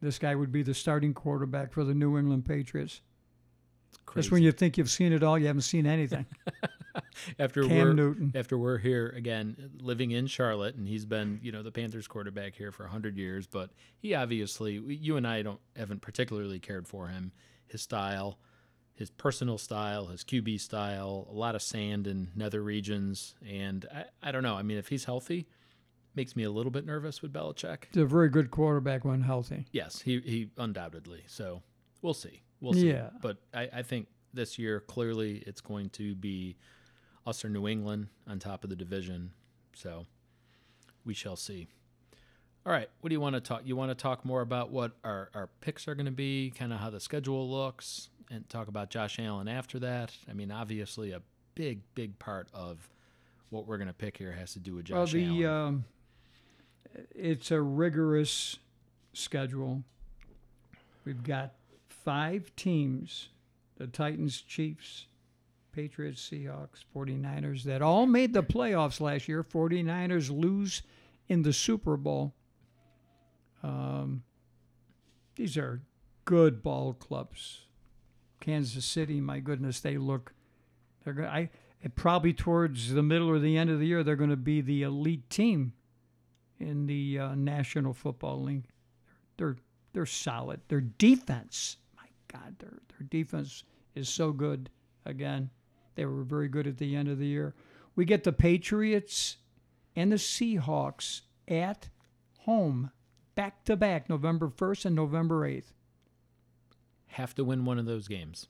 this 0.00 0.18
guy 0.18 0.34
would 0.34 0.52
be 0.52 0.62
the 0.62 0.74
starting 0.74 1.14
quarterback 1.14 1.72
for 1.72 1.82
the 1.84 1.94
New 1.94 2.16
England 2.18 2.44
Patriots? 2.44 3.00
That's 4.14 4.30
when 4.30 4.42
you 4.42 4.52
think 4.52 4.78
you've 4.78 4.90
seen 4.90 5.12
it 5.12 5.22
all. 5.22 5.38
You 5.38 5.46
haven't 5.46 5.62
seen 5.62 5.86
anything. 5.86 6.24
after 7.38 7.62
Cam 7.66 7.70
we're 7.88 7.92
Newton. 7.92 8.32
after 8.34 8.56
we're 8.56 8.78
here 8.78 9.08
again 9.16 9.70
living 9.80 10.10
in 10.12 10.26
Charlotte 10.26 10.74
and 10.76 10.88
he's 10.88 11.04
been 11.04 11.38
you 11.42 11.52
know 11.52 11.62
the 11.62 11.70
Panthers 11.70 12.06
quarterback 12.06 12.54
here 12.54 12.72
for 12.72 12.84
100 12.84 13.16
years 13.18 13.46
but 13.46 13.70
he 13.98 14.14
obviously 14.14 14.74
you 14.74 15.16
and 15.18 15.26
I 15.26 15.42
don't 15.42 15.60
haven't 15.76 16.00
particularly 16.00 16.58
cared 16.58 16.88
for 16.88 17.08
him 17.08 17.32
his 17.66 17.82
style 17.82 18.38
his 18.94 19.10
personal 19.10 19.58
style 19.58 20.06
his 20.06 20.24
QB 20.24 20.58
style 20.60 21.26
a 21.30 21.34
lot 21.34 21.54
of 21.54 21.60
sand 21.62 22.06
in 22.06 22.28
nether 22.34 22.62
regions 22.62 23.34
and 23.46 23.84
I, 23.94 24.04
I 24.28 24.32
don't 24.32 24.42
know 24.42 24.54
I 24.54 24.62
mean 24.62 24.78
if 24.78 24.88
he's 24.88 25.04
healthy 25.04 25.48
makes 26.14 26.34
me 26.36 26.44
a 26.44 26.50
little 26.50 26.72
bit 26.72 26.86
nervous 26.86 27.20
with 27.20 27.32
Belichick 27.32 27.84
He's 27.92 28.02
a 28.02 28.06
very 28.06 28.30
good 28.30 28.50
quarterback 28.50 29.04
when 29.04 29.20
healthy. 29.20 29.66
yes 29.72 30.00
he 30.00 30.20
he 30.20 30.48
undoubtedly 30.56 31.24
so 31.26 31.62
we'll 32.00 32.14
see 32.14 32.40
we'll 32.60 32.72
see 32.72 32.90
Yeah. 32.90 33.10
but 33.20 33.38
I, 33.54 33.68
I 33.72 33.82
think 33.82 34.08
this 34.32 34.58
year 34.58 34.80
clearly 34.80 35.42
it's 35.46 35.60
going 35.60 35.90
to 35.90 36.14
be 36.14 36.56
us 37.26 37.44
or 37.44 37.48
New 37.48 37.66
England 37.66 38.08
on 38.28 38.38
top 38.38 38.64
of 38.64 38.70
the 38.70 38.76
division. 38.76 39.32
So 39.74 40.06
we 41.04 41.14
shall 41.14 41.36
see. 41.36 41.68
All 42.64 42.72
right, 42.72 42.88
what 43.00 43.10
do 43.10 43.14
you 43.14 43.20
want 43.20 43.34
to 43.34 43.40
talk? 43.40 43.62
You 43.64 43.76
want 43.76 43.90
to 43.90 43.94
talk 43.94 44.24
more 44.24 44.40
about 44.40 44.70
what 44.70 44.92
our, 45.04 45.30
our 45.34 45.48
picks 45.60 45.86
are 45.86 45.94
going 45.94 46.06
to 46.06 46.12
be, 46.12 46.52
kind 46.56 46.72
of 46.72 46.80
how 46.80 46.90
the 46.90 46.98
schedule 46.98 47.48
looks, 47.48 48.08
and 48.28 48.48
talk 48.48 48.66
about 48.66 48.90
Josh 48.90 49.20
Allen 49.20 49.46
after 49.46 49.78
that. 49.78 50.12
I 50.28 50.32
mean, 50.32 50.50
obviously, 50.50 51.12
a 51.12 51.22
big, 51.54 51.80
big 51.94 52.18
part 52.18 52.48
of 52.52 52.88
what 53.50 53.68
we're 53.68 53.76
going 53.78 53.86
to 53.86 53.94
pick 53.94 54.16
here 54.18 54.32
has 54.32 54.52
to 54.54 54.58
do 54.58 54.74
with 54.74 54.86
Josh 54.86 54.96
well, 54.96 55.06
the 55.06 55.44
Allen. 55.44 55.66
um, 55.66 55.84
it's 57.14 57.52
a 57.52 57.60
rigorous 57.60 58.58
schedule. 59.12 59.84
We've 61.04 61.22
got 61.22 61.52
five 62.06 62.54
teams: 62.54 63.30
the 63.78 63.88
Titans, 63.88 64.40
Chiefs, 64.40 65.08
Patriots, 65.72 66.30
Seahawks, 66.30 66.84
49ers 66.94 67.64
that 67.64 67.82
all 67.82 68.06
made 68.06 68.32
the 68.32 68.42
playoffs 68.42 69.00
last 69.00 69.28
year. 69.28 69.42
49ers 69.42 70.30
lose 70.30 70.82
in 71.28 71.42
the 71.42 71.52
Super 71.52 71.96
Bowl. 71.96 72.32
Um, 73.62 74.22
these 75.34 75.58
are 75.58 75.82
good 76.24 76.62
ball 76.62 76.94
clubs. 76.94 77.62
Kansas 78.40 78.84
City, 78.84 79.20
my 79.20 79.40
goodness, 79.40 79.80
they 79.80 79.98
look. 79.98 80.32
They're 81.04 81.50
probably 81.94 82.32
towards 82.32 82.94
the 82.94 83.02
middle 83.02 83.28
or 83.28 83.40
the 83.40 83.58
end 83.58 83.70
of 83.70 83.80
the 83.80 83.86
year, 83.86 84.04
they're 84.04 84.16
going 84.16 84.30
to 84.30 84.36
be 84.36 84.60
the 84.60 84.82
elite 84.82 85.28
team 85.28 85.72
in 86.58 86.86
the 86.86 87.18
uh, 87.18 87.34
National 87.34 87.92
Football 87.92 88.42
League. 88.42 88.68
They're 89.36 89.56
they're 89.92 90.06
solid. 90.06 90.60
Their 90.68 90.82
defense, 90.82 91.78
God, 92.36 92.58
their 92.58 92.78
their 92.88 93.06
defense 93.08 93.64
is 93.94 94.08
so 94.08 94.32
good. 94.32 94.70
Again, 95.04 95.50
they 95.94 96.04
were 96.04 96.22
very 96.22 96.48
good 96.48 96.66
at 96.66 96.78
the 96.78 96.94
end 96.96 97.08
of 97.08 97.18
the 97.18 97.26
year. 97.26 97.54
We 97.94 98.04
get 98.04 98.24
the 98.24 98.32
Patriots 98.32 99.36
and 99.94 100.12
the 100.12 100.16
Seahawks 100.16 101.22
at 101.48 101.88
home, 102.40 102.90
back 103.34 103.64
to 103.64 103.76
back, 103.76 104.08
November 104.08 104.48
first 104.48 104.84
and 104.84 104.94
November 104.94 105.46
eighth. 105.46 105.72
have 107.16 107.34
to 107.34 107.44
win 107.44 107.64
one 107.64 107.78
of 107.78 107.86
those 107.86 108.08
games. 108.08 108.46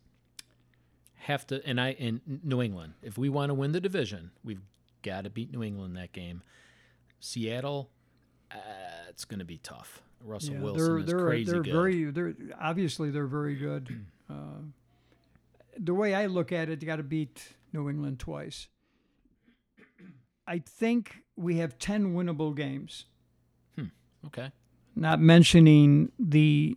Have 1.14 1.46
to, 1.48 1.64
and 1.64 1.80
I 1.80 1.92
in 1.92 2.20
New 2.42 2.60
England. 2.60 2.94
If 3.02 3.16
we 3.16 3.28
want 3.28 3.50
to 3.50 3.54
win 3.54 3.72
the 3.72 3.80
division, 3.80 4.32
we've 4.44 4.60
got 5.02 5.24
to 5.24 5.30
beat 5.30 5.52
New 5.52 5.62
England 5.62 5.96
that 5.96 6.12
game. 6.12 6.42
Seattle, 7.20 7.90
uh, 8.52 8.56
it's 9.08 9.24
going 9.24 9.38
to 9.38 9.44
be 9.44 9.58
tough. 9.58 10.02
Russell 10.24 10.54
Yeah, 10.54 10.60
Wilson 10.60 10.86
they're 10.86 10.98
is 10.98 11.06
they're 11.06 11.18
crazy 11.18 11.50
they're 11.50 11.62
good. 11.62 11.72
very 11.72 12.04
they're 12.10 12.34
obviously 12.60 13.10
they're 13.10 13.26
very 13.26 13.54
good. 13.54 14.04
uh, 14.30 14.60
the 15.78 15.94
way 15.94 16.14
I 16.14 16.26
look 16.26 16.52
at 16.52 16.68
it, 16.68 16.82
you 16.82 16.86
got 16.86 16.96
to 16.96 17.02
beat 17.02 17.54
New 17.72 17.88
England 17.88 18.18
twice. 18.18 18.68
I 20.46 20.58
think 20.58 21.18
we 21.36 21.56
have 21.58 21.78
ten 21.78 22.14
winnable 22.14 22.56
games. 22.56 23.04
okay. 24.26 24.50
Not 24.94 25.20
mentioning 25.20 26.12
the 26.18 26.76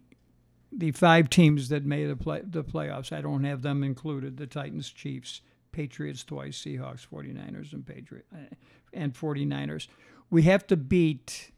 the 0.71 0.91
five 0.91 1.29
teams 1.29 1.69
that 1.69 1.85
made 1.85 2.07
the 2.07 2.15
play 2.15 2.41
the 2.43 2.63
playoffs. 2.63 3.11
I 3.11 3.21
don't 3.21 3.43
have 3.43 3.61
them 3.61 3.83
included. 3.83 4.37
The 4.37 4.47
Titans, 4.47 4.89
Chiefs, 4.91 5.41
Patriots 5.71 6.23
twice, 6.23 6.61
Seahawks, 6.61 7.07
49ers, 7.07 7.73
and 7.73 7.85
Patriot 7.85 8.25
uh, 8.33 8.55
and 8.93 9.13
49ers. 9.13 9.87
We 10.29 10.43
have 10.43 10.67
to 10.67 10.77
beat 10.77 11.51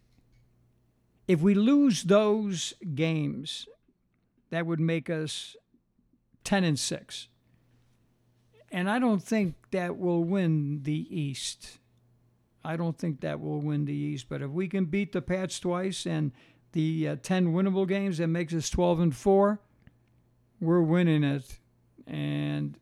If 1.31 1.39
we 1.39 1.53
lose 1.53 2.03
those 2.03 2.73
games, 2.93 3.65
that 4.49 4.65
would 4.65 4.81
make 4.81 5.09
us 5.09 5.55
10 6.43 6.65
and 6.65 6.77
6. 6.77 7.29
And 8.69 8.89
I 8.89 8.99
don't 8.99 9.23
think 9.23 9.55
that 9.71 9.97
will 9.97 10.25
win 10.25 10.83
the 10.83 11.07
East. 11.09 11.79
I 12.65 12.75
don't 12.75 12.97
think 12.97 13.21
that 13.21 13.39
will 13.39 13.61
win 13.61 13.85
the 13.85 13.93
East. 13.93 14.25
But 14.27 14.41
if 14.41 14.51
we 14.51 14.67
can 14.67 14.83
beat 14.83 15.13
the 15.13 15.21
Pats 15.21 15.57
twice 15.57 16.05
and 16.05 16.33
the 16.73 17.07
uh, 17.07 17.15
10 17.23 17.53
winnable 17.53 17.87
games, 17.87 18.17
that 18.17 18.27
makes 18.27 18.53
us 18.53 18.69
12 18.69 18.99
and 18.99 19.15
4. 19.15 19.57
We're 20.59 20.81
winning 20.81 21.23
it. 21.23 21.59
And 22.07 22.77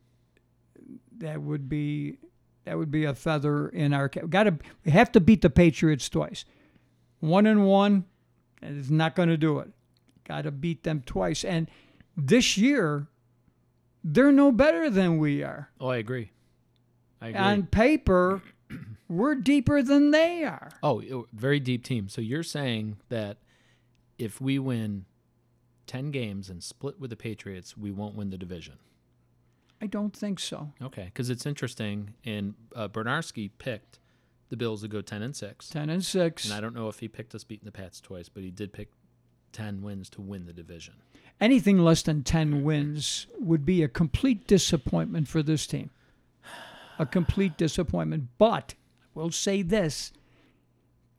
that 1.18 1.40
would 1.40 1.68
be 1.68 2.18
that 2.64 2.76
would 2.76 2.90
be 2.90 3.04
a 3.04 3.14
feather 3.14 3.68
in 3.68 3.94
our 3.94 4.08
cap. 4.08 4.28
Got 4.28 4.42
to 4.42 4.58
we 4.84 4.90
have 4.90 5.12
to 5.12 5.20
beat 5.20 5.42
the 5.42 5.50
Patriots 5.50 6.08
twice. 6.08 6.44
One 7.20 7.46
and 7.46 7.64
one 7.64 8.06
is 8.62 8.90
not 8.90 9.14
going 9.14 9.28
to 9.28 9.36
do 9.36 9.58
it. 9.58 9.70
Got 10.26 10.42
to 10.42 10.50
beat 10.50 10.82
them 10.82 11.02
twice. 11.04 11.44
And 11.44 11.68
this 12.16 12.56
year, 12.56 13.08
they're 14.04 14.32
no 14.32 14.52
better 14.52 14.90
than 14.90 15.18
we 15.18 15.42
are. 15.42 15.70
Oh, 15.80 15.88
I 15.88 15.96
agree. 15.96 16.30
I 17.20 17.28
agree. 17.28 17.40
On 17.40 17.66
paper, 17.66 18.42
we're 19.08 19.34
deeper 19.34 19.82
than 19.82 20.10
they 20.10 20.44
are. 20.44 20.70
oh, 20.82 21.26
very 21.32 21.60
deep 21.60 21.84
team. 21.84 22.08
So 22.08 22.20
you're 22.20 22.42
saying 22.42 22.96
that 23.08 23.38
if 24.18 24.40
we 24.40 24.58
win 24.58 25.06
10 25.86 26.10
games 26.10 26.50
and 26.50 26.62
split 26.62 27.00
with 27.00 27.10
the 27.10 27.16
Patriots, 27.16 27.76
we 27.76 27.90
won't 27.90 28.14
win 28.14 28.30
the 28.30 28.38
division. 28.38 28.74
I 29.82 29.86
don't 29.86 30.14
think 30.14 30.38
so. 30.38 30.72
Okay, 30.82 31.04
because 31.04 31.30
it's 31.30 31.46
interesting. 31.46 32.14
And 32.24 32.54
uh, 32.76 32.88
Bernarski 32.88 33.50
picked 33.58 33.98
the 34.50 34.56
Bills 34.56 34.82
to 34.82 34.88
go 34.88 35.00
10 35.00 35.22
and 35.22 35.34
6. 35.34 35.68
10 35.70 35.88
and 35.88 36.04
6. 36.04 36.44
And 36.44 36.52
I 36.52 36.60
don't 36.60 36.74
know 36.74 36.88
if 36.88 36.98
he 36.98 37.08
picked 37.08 37.34
us 37.34 37.44
beating 37.44 37.64
the 37.64 37.72
Pats 37.72 38.00
twice, 38.00 38.28
but 38.28 38.42
he 38.42 38.50
did 38.50 38.72
pick 38.72 38.90
10 39.52 39.80
wins 39.80 40.10
to 40.10 40.20
win 40.20 40.44
the 40.44 40.52
division. 40.52 40.94
Anything 41.40 41.78
less 41.78 42.02
than 42.02 42.22
10 42.22 42.62
wins 42.62 43.26
would 43.38 43.64
be 43.64 43.82
a 43.82 43.88
complete 43.88 44.46
disappointment 44.46 45.28
for 45.28 45.42
this 45.42 45.66
team. 45.66 45.90
A 46.98 47.06
complete 47.06 47.56
disappointment. 47.56 48.28
But 48.36 48.74
I 49.16 49.18
will 49.18 49.30
say 49.30 49.62
this 49.62 50.12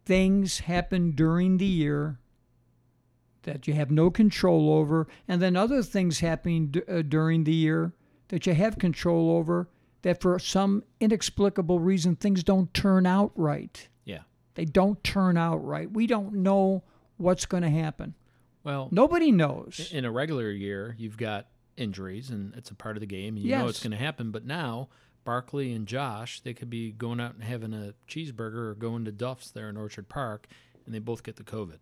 things 0.05 0.59
happen 0.59 1.11
during 1.11 1.57
the 1.57 1.65
year 1.65 2.19
that 3.43 3.67
you 3.67 3.73
have 3.73 3.89
no 3.89 4.11
control 4.11 4.71
over, 4.71 5.07
and 5.27 5.41
then 5.41 5.55
other 5.55 5.81
things 5.81 6.19
happening 6.19 6.67
d- 6.67 6.81
uh, 6.87 7.01
during 7.01 7.43
the 7.43 7.53
year 7.53 7.93
that 8.27 8.45
you 8.45 8.53
have 8.53 8.77
control 8.77 9.31
over 9.31 9.67
that 10.03 10.21
for 10.21 10.37
some 10.39 10.83
inexplicable 10.99 11.79
reason 11.79 12.15
things 12.15 12.43
don't 12.43 12.73
turn 12.73 13.05
out 13.05 13.31
right. 13.35 13.87
Yeah. 14.05 14.19
They 14.55 14.65
don't 14.65 15.03
turn 15.03 15.37
out 15.37 15.65
right. 15.65 15.91
We 15.91 16.07
don't 16.07 16.33
know 16.35 16.83
what's 17.17 17.45
going 17.45 17.63
to 17.63 17.69
happen. 17.69 18.15
Well, 18.63 18.89
Nobody 18.91 19.31
knows. 19.31 19.89
in 19.91 20.05
a 20.05 20.11
regular 20.11 20.51
year, 20.51 20.95
you've 20.97 21.17
got 21.17 21.47
injuries, 21.77 22.29
and 22.29 22.53
it's 22.55 22.69
a 22.69 22.75
part 22.75 22.95
of 22.95 23.01
the 23.01 23.07
game, 23.07 23.35
and 23.35 23.45
you 23.45 23.55
know 23.55 23.67
it's 23.67 23.81
going 23.81 23.91
to 23.91 23.97
happen. 23.97 24.31
But 24.31 24.45
now, 24.45 24.89
Barkley 25.23 25.73
and 25.73 25.87
Josh, 25.87 26.41
they 26.41 26.53
could 26.53 26.69
be 26.69 26.91
going 26.91 27.19
out 27.19 27.33
and 27.33 27.43
having 27.43 27.73
a 27.73 27.93
cheeseburger 28.07 28.69
or 28.69 28.75
going 28.75 29.05
to 29.05 29.11
Duff's 29.11 29.51
there 29.51 29.69
in 29.69 29.77
Orchard 29.77 30.09
Park, 30.09 30.47
and 30.85 30.93
they 30.93 30.99
both 30.99 31.23
get 31.23 31.37
the 31.37 31.43
COVID. 31.43 31.77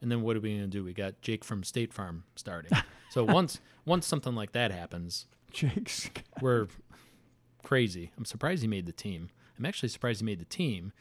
And 0.00 0.10
then 0.10 0.22
what 0.22 0.36
are 0.36 0.40
we 0.40 0.50
going 0.50 0.62
to 0.62 0.66
do? 0.66 0.84
We 0.84 0.92
got 0.92 1.20
Jake 1.22 1.44
from 1.44 1.62
State 1.62 1.92
Farm 1.92 2.24
starting. 2.34 2.72
so 3.10 3.24
once 3.24 3.60
once 3.84 4.06
something 4.06 4.34
like 4.34 4.52
that 4.52 4.70
happens, 4.70 5.26
Jake's 5.52 6.10
we're 6.40 6.66
crazy. 7.66 8.12
I'm 8.16 8.24
surprised 8.24 8.62
he 8.62 8.68
made 8.68 8.86
the 8.86 8.92
team. 8.92 9.28
I'm 9.58 9.66
actually 9.66 9.88
surprised 9.88 10.20
he 10.20 10.24
made 10.24 10.38
the 10.38 10.44
team 10.44 10.92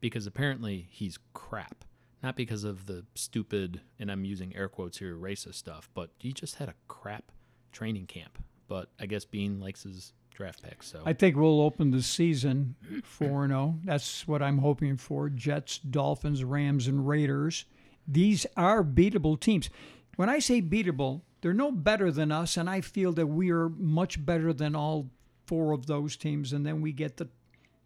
because 0.00 0.26
apparently 0.26 0.88
he's 0.90 1.16
crap. 1.32 1.84
Not 2.24 2.34
because 2.34 2.64
of 2.64 2.86
the 2.86 3.04
stupid, 3.14 3.80
and 4.00 4.10
I'm 4.10 4.24
using 4.24 4.54
air 4.56 4.68
quotes 4.68 4.98
here, 4.98 5.14
racist 5.14 5.54
stuff, 5.54 5.88
but 5.94 6.10
he 6.18 6.32
just 6.32 6.56
had 6.56 6.68
a 6.68 6.74
crap 6.88 7.30
training 7.70 8.06
camp. 8.06 8.42
But 8.66 8.90
I 8.98 9.06
guess 9.06 9.24
Beane 9.24 9.60
likes 9.60 9.84
his 9.84 10.12
draft 10.34 10.64
picks, 10.64 10.88
so 10.88 11.02
I 11.06 11.12
think 11.12 11.36
we'll 11.36 11.60
open 11.60 11.92
the 11.92 12.02
season 12.02 12.74
4 13.04 13.46
0. 13.46 13.78
That's 13.84 14.26
what 14.26 14.42
I'm 14.42 14.58
hoping 14.58 14.96
for. 14.96 15.28
Jets, 15.28 15.78
Dolphins, 15.78 16.42
Rams, 16.42 16.88
and 16.88 17.06
Raiders. 17.06 17.64
These 18.08 18.44
are 18.56 18.82
beatable 18.82 19.38
teams. 19.38 19.70
When 20.16 20.28
I 20.28 20.40
say 20.40 20.62
beatable, 20.62 21.22
they're 21.42 21.52
no 21.52 21.70
better 21.70 22.10
than 22.10 22.32
us, 22.32 22.56
and 22.56 22.68
I 22.68 22.80
feel 22.80 23.12
that 23.12 23.26
we 23.28 23.52
are 23.52 23.68
much 23.68 24.24
better 24.24 24.52
than 24.52 24.74
all 24.74 25.10
four 25.46 25.72
of 25.72 25.86
those 25.86 26.16
teams. 26.16 26.52
And 26.52 26.64
then 26.64 26.80
we 26.80 26.92
get 26.92 27.16
the, 27.16 27.28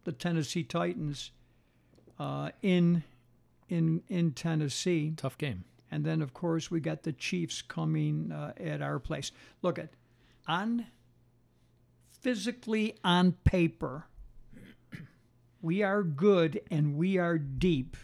the 0.03 0.11
Tennessee 0.11 0.63
Titans 0.63 1.31
uh, 2.19 2.51
in 2.61 3.03
in 3.69 4.01
in 4.07 4.31
Tennessee. 4.31 5.13
tough 5.15 5.37
game. 5.37 5.65
And 5.89 6.05
then, 6.05 6.21
of 6.21 6.33
course, 6.33 6.69
we 6.69 6.79
got 6.79 7.03
the 7.03 7.13
Chiefs 7.13 7.61
coming 7.61 8.31
uh, 8.31 8.51
at 8.57 8.81
our 8.81 8.99
place. 8.99 9.31
Look 9.61 9.79
at 9.79 9.89
on 10.47 10.85
physically 12.21 12.97
on 13.03 13.31
paper, 13.43 14.07
we 15.61 15.83
are 15.83 16.03
good 16.03 16.61
and 16.69 16.95
we 16.97 17.17
are 17.17 17.37
deep, 17.37 17.95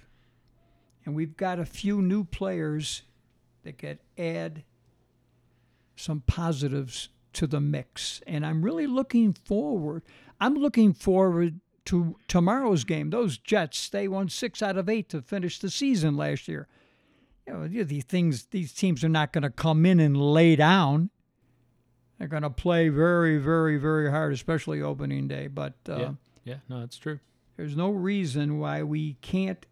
and 1.06 1.16
we've 1.16 1.36
got 1.36 1.60
a 1.60 1.66
few 1.66 2.02
new 2.02 2.24
players 2.24 3.02
that 3.64 3.78
could 3.78 4.00
add 4.18 4.64
some 5.96 6.22
positives 6.22 7.10
to 7.34 7.48
the 7.48 7.60
mix. 7.60 8.22
And 8.28 8.46
I'm 8.46 8.64
really 8.64 8.88
looking 8.88 9.34
forward. 9.34 10.04
I'm 10.40 10.56
looking 10.56 10.94
forward 10.94 11.60
to 11.86 12.16
tomorrow's 12.28 12.84
game. 12.84 13.10
Those 13.10 13.38
Jets, 13.38 13.90
they 13.90 14.08
won 14.08 14.30
six 14.30 14.62
out 14.62 14.78
of 14.78 14.90
eight 14.90 15.10
to 15.10 15.22
finish 15.22 15.60
the 15.60 15.70
season 15.70 16.16
last 16.16 16.48
year 16.48 16.68
you 17.48 17.54
know, 17.54 17.68
these 17.68 18.06
things, 18.06 18.46
these 18.52 18.74
teams 18.74 19.04
are 19.04 19.10
not 19.10 19.34
going 19.34 19.42
to 19.42 19.50
come 19.50 19.86
in 19.86 20.00
and 20.00 20.16
lay 20.16 20.56
down. 20.56 21.10
They're 22.18 22.28
going 22.28 22.44
to 22.44 22.50
play 22.50 22.90
very, 22.90 23.38
very, 23.38 23.78
very 23.78 24.10
hard, 24.10 24.34
especially 24.34 24.82
opening 24.82 25.28
day. 25.28 25.48
But 25.48 25.74
uh, 25.90 25.98
yeah, 25.98 26.12
yeah, 26.46 26.56
no, 26.70 26.80
that's 26.80 26.98
true. 26.98 27.20
there's 27.58 27.76
no 27.76 27.90
reason 27.90 28.60
why 28.60 28.84
we 28.84 29.16
can't. 29.16 29.66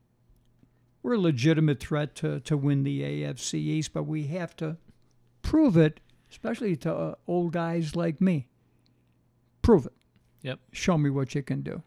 We're 1.03 1.13
a 1.13 1.19
legitimate 1.19 1.79
threat 1.79 2.13
to, 2.15 2.41
to 2.41 2.57
win 2.57 2.83
the 2.83 3.01
AFC 3.01 3.55
East, 3.55 3.93
but 3.93 4.03
we 4.03 4.27
have 4.27 4.55
to 4.57 4.77
prove 5.41 5.77
it, 5.77 5.99
especially 6.31 6.75
to 6.77 6.93
uh, 6.93 7.15
old 7.27 7.53
guys 7.53 7.95
like 7.95 8.19
me. 8.19 8.47
Prove 9.61 9.85
it. 9.85 9.93
Yep. 10.41 10.59
Show 10.71 10.97
me 10.97 11.09
what 11.09 11.35
you 11.35 11.43
can 11.43 11.61
do. 11.61 11.83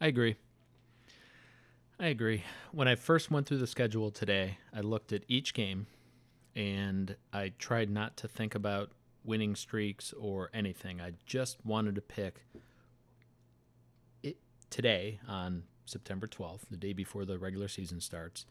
I 0.00 0.06
agree. 0.06 0.36
I 1.98 2.06
agree. 2.06 2.44
When 2.70 2.86
I 2.86 2.94
first 2.94 3.30
went 3.30 3.48
through 3.48 3.58
the 3.58 3.66
schedule 3.66 4.12
today, 4.12 4.58
I 4.72 4.80
looked 4.80 5.12
at 5.12 5.24
each 5.26 5.52
game 5.52 5.88
and 6.54 7.16
I 7.32 7.52
tried 7.58 7.90
not 7.90 8.16
to 8.18 8.28
think 8.28 8.54
about 8.54 8.92
winning 9.24 9.56
streaks 9.56 10.12
or 10.12 10.48
anything. 10.54 11.00
I 11.00 11.14
just 11.26 11.58
wanted 11.64 11.96
to 11.96 12.00
pick 12.00 12.42
it 14.22 14.36
today 14.70 15.18
on 15.26 15.64
September 15.86 16.28
12th, 16.28 16.68
the 16.70 16.76
day 16.76 16.92
before 16.92 17.24
the 17.24 17.38
regular 17.38 17.66
season 17.66 18.00
starts. 18.00 18.46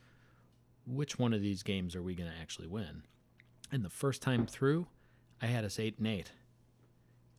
Which 0.86 1.18
one 1.18 1.34
of 1.34 1.42
these 1.42 1.64
games 1.64 1.96
are 1.96 2.04
we 2.04 2.16
going 2.16 2.30
to 2.30 2.38
actually 2.38 2.68
win? 2.68 3.04
And 3.72 3.84
the 3.84 3.90
first 3.90 4.22
time 4.22 4.46
through, 4.46 4.88
I 5.42 5.46
had 5.48 5.66
us 5.66 5.80
8 5.80 5.98
and 6.00 6.08
8. 6.08 6.32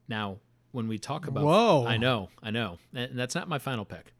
Now, 0.08 0.38
when 0.72 0.88
we 0.88 0.98
talk 0.98 1.26
about 1.26 1.44
Whoa. 1.44 1.84
I 1.86 1.96
know, 1.96 2.28
I 2.42 2.50
know. 2.50 2.78
And 2.94 3.18
that's 3.18 3.34
not 3.34 3.48
my 3.48 3.58
final 3.58 3.84
pick. 3.84 4.12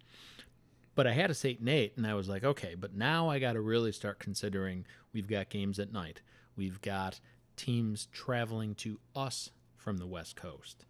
But 0.95 1.07
I 1.07 1.13
had 1.13 1.31
us 1.31 1.45
eight 1.45 1.61
and 1.61 1.69
eight, 1.69 1.93
and 1.97 2.05
I 2.05 2.15
was 2.15 2.29
like, 2.29 2.43
okay, 2.43 2.75
but 2.75 2.93
now 2.93 3.29
I 3.29 3.39
got 3.39 3.53
to 3.53 3.61
really 3.61 3.93
start 3.93 4.19
considering 4.19 4.85
we've 5.13 5.29
got 5.29 5.49
games 5.49 5.79
at 5.79 5.93
night. 5.93 6.23
We've 6.57 6.81
got 6.81 7.21
teams 7.57 8.09
traveling 8.11 8.75
to 8.77 8.99
us 9.15 9.51
from 9.77 9.99
the 9.99 10.09
West 10.09 10.35
Coast. 10.35 10.85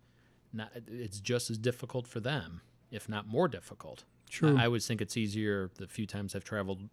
Not, 0.50 0.70
it's 0.86 1.20
just 1.20 1.50
as 1.50 1.58
difficult 1.58 2.06
for 2.08 2.20
them, 2.20 2.62
if 2.90 3.06
not 3.06 3.28
more 3.28 3.48
difficult. 3.48 4.04
True. 4.30 4.56
I, 4.56 4.62
I 4.62 4.64
always 4.64 4.86
think 4.86 5.02
it's 5.02 5.16
easier 5.16 5.70
the 5.76 5.86
few 5.86 6.06
times 6.06 6.34
I've 6.34 6.44
traveled 6.44 6.88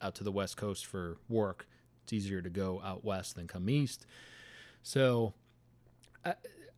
out 0.00 0.14
to 0.14 0.24
the 0.24 0.32
West 0.32 0.56
Coast 0.56 0.86
for 0.86 1.18
work. 1.28 1.66
It's 2.04 2.14
easier 2.14 2.40
to 2.40 2.50
go 2.50 2.80
out 2.82 3.04
west 3.04 3.34
than 3.34 3.46
come 3.46 3.68
east. 3.68 4.06
So 4.84 5.32
I, 6.24 6.34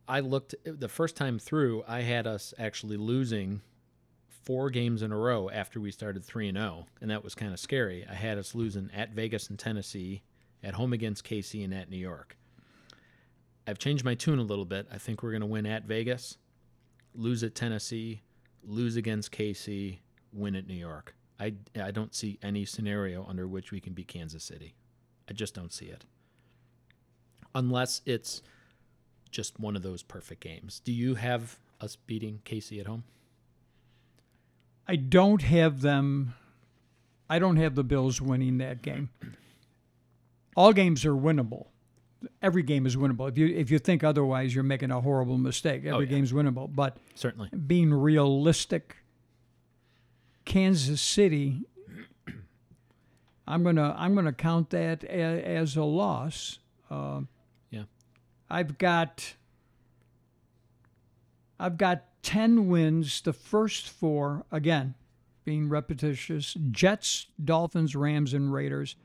I 0.07 0.21
looked 0.21 0.55
the 0.63 0.87
first 0.87 1.17
time 1.17 1.37
through, 1.37 1.83
I 1.87 2.01
had 2.01 2.25
us 2.25 2.53
actually 2.57 2.95
losing 2.95 3.61
four 4.29 4.69
games 4.69 5.01
in 5.01 5.11
a 5.11 5.17
row 5.17 5.49
after 5.49 5.81
we 5.81 5.91
started 5.91 6.23
3 6.23 6.47
and 6.47 6.57
0, 6.57 6.85
and 7.01 7.11
that 7.11 7.21
was 7.21 7.35
kind 7.35 7.51
of 7.53 7.59
scary. 7.59 8.05
I 8.09 8.13
had 8.13 8.37
us 8.37 8.55
losing 8.55 8.89
at 8.95 9.11
Vegas 9.11 9.49
and 9.49 9.59
Tennessee, 9.59 10.23
at 10.63 10.73
home 10.73 10.93
against 10.93 11.25
KC 11.25 11.63
and 11.65 11.73
at 11.73 11.89
New 11.89 11.97
York. 11.97 12.37
I've 13.67 13.77
changed 13.77 14.05
my 14.05 14.15
tune 14.15 14.39
a 14.39 14.43
little 14.43 14.65
bit. 14.65 14.87
I 14.91 14.97
think 14.97 15.21
we're 15.21 15.31
going 15.31 15.41
to 15.41 15.45
win 15.45 15.65
at 15.65 15.83
Vegas, 15.83 16.37
lose 17.13 17.43
at 17.43 17.55
Tennessee, 17.55 18.21
lose 18.63 18.95
against 18.95 19.33
KC, 19.33 19.99
win 20.31 20.55
at 20.55 20.65
New 20.65 20.75
York. 20.75 21.13
I, 21.41 21.55
I 21.79 21.91
don't 21.91 22.15
see 22.15 22.39
any 22.41 22.63
scenario 22.63 23.25
under 23.27 23.47
which 23.47 23.71
we 23.73 23.81
can 23.81 23.91
beat 23.91 24.07
Kansas 24.07 24.45
City. 24.45 24.75
I 25.29 25.33
just 25.33 25.53
don't 25.53 25.73
see 25.73 25.87
it. 25.87 26.05
Unless 27.57 28.01
it's 28.05 28.41
just 29.31 29.59
one 29.59 29.75
of 29.75 29.81
those 29.81 30.03
perfect 30.03 30.41
games. 30.41 30.79
Do 30.83 30.91
you 30.93 31.15
have 31.15 31.57
us 31.81 31.95
beating 31.95 32.39
KC 32.45 32.79
at 32.79 32.85
home? 32.85 33.03
I 34.87 34.95
don't 34.95 35.41
have 35.41 35.81
them. 35.81 36.35
I 37.29 37.39
don't 37.39 37.57
have 37.57 37.73
the 37.75 37.83
Bills 37.83 38.21
winning 38.21 38.59
that 38.59 38.81
game. 38.83 39.09
all 40.55 40.71
games 40.71 41.03
are 41.03 41.15
winnable. 41.15 41.65
Every 42.41 42.63
game 42.63 42.85
is 42.85 42.95
winnable. 42.95 43.27
If 43.29 43.37
you 43.37 43.47
if 43.47 43.69
you 43.71 43.79
think 43.79 44.03
otherwise, 44.03 44.53
you're 44.55 44.63
making 44.63 44.91
a 44.91 45.01
horrible 45.01 45.37
mistake. 45.37 45.79
Every 45.85 45.91
Oh, 45.91 45.99
yeah. 45.99 46.05
game's 46.07 46.31
winnable. 46.33 46.73
But 46.73 46.97
Certainly. 47.15 47.49
being 47.67 47.93
realistic, 47.93 48.97
Kansas 50.45 51.01
City, 51.01 51.61
I'm 53.47 53.63
gonna 53.63 53.93
I'm 53.97 54.15
gonna 54.15 54.33
count 54.33 54.69
that 54.71 55.03
as 55.03 55.75
a 55.75 55.83
loss. 55.83 56.59
Uh. 56.89 57.21
I've 58.49 58.77
got 58.77 59.35
I've 61.59 61.77
got 61.77 62.03
ten 62.21 62.67
wins. 62.67 63.21
The 63.21 63.33
first 63.33 63.89
four 63.89 64.45
again, 64.51 64.95
being 65.45 65.69
repetitious: 65.69 66.55
Jets, 66.71 67.27
Dolphins, 67.43 67.95
Rams, 67.95 68.33
and 68.33 68.53
Raiders. 68.53 68.95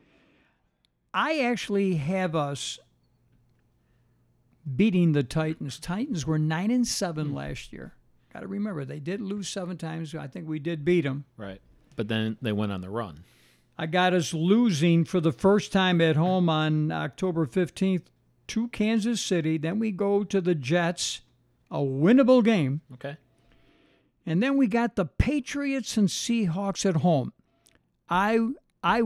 I 1.15 1.41
actually 1.41 1.97
have 1.97 2.35
us 2.35 2.79
beating 4.77 5.13
the 5.13 5.23
Titans. 5.23 5.79
Titans 5.79 6.27
were 6.27 6.39
nine 6.39 6.71
and 6.71 6.87
seven 6.87 7.29
hmm. 7.29 7.37
last 7.37 7.73
year. 7.73 7.95
Got 8.33 8.41
to 8.41 8.47
remember 8.47 8.85
they 8.85 9.01
did 9.01 9.21
lose 9.21 9.49
seven 9.49 9.77
times. 9.77 10.15
I 10.15 10.27
think 10.27 10.49
we 10.49 10.59
did 10.59 10.85
beat 10.85 11.03
them. 11.03 11.25
Right. 11.37 11.61
But 11.97 12.09
then 12.09 12.39
they 12.41 12.53
went 12.53 12.73
on 12.73 12.81
the 12.81 12.89
run. 12.89 13.25
I 13.77 13.87
got 13.87 14.15
us 14.15 14.33
losing 14.33 15.05
for 15.05 15.21
the 15.21 15.33
first 15.33 15.73
time 15.73 16.01
at 16.01 16.17
home 16.17 16.49
on 16.49 16.91
October 16.91 17.47
15th 17.47 18.05
to 18.53 18.69
Kansas 18.69 19.21
City. 19.21 19.57
Then 19.59 19.79
we 19.79 19.91
go 19.91 20.25
to 20.25 20.41
the 20.41 20.55
Jets, 20.55 21.23
a 21.71 21.79
winnable 21.79 22.45
game. 22.45 22.83
Okay. 22.95 23.17
And 24.27 24.43
then 24.43 24.57
we 24.57 24.67
got 24.67 24.95
the 24.97 25.07
Patriots 25.07 25.97
and 25.97 26.09
Seahawks 26.09 26.85
at 26.87 26.97
home. 26.97 27.33
I 28.09 28.39
I 28.83 29.03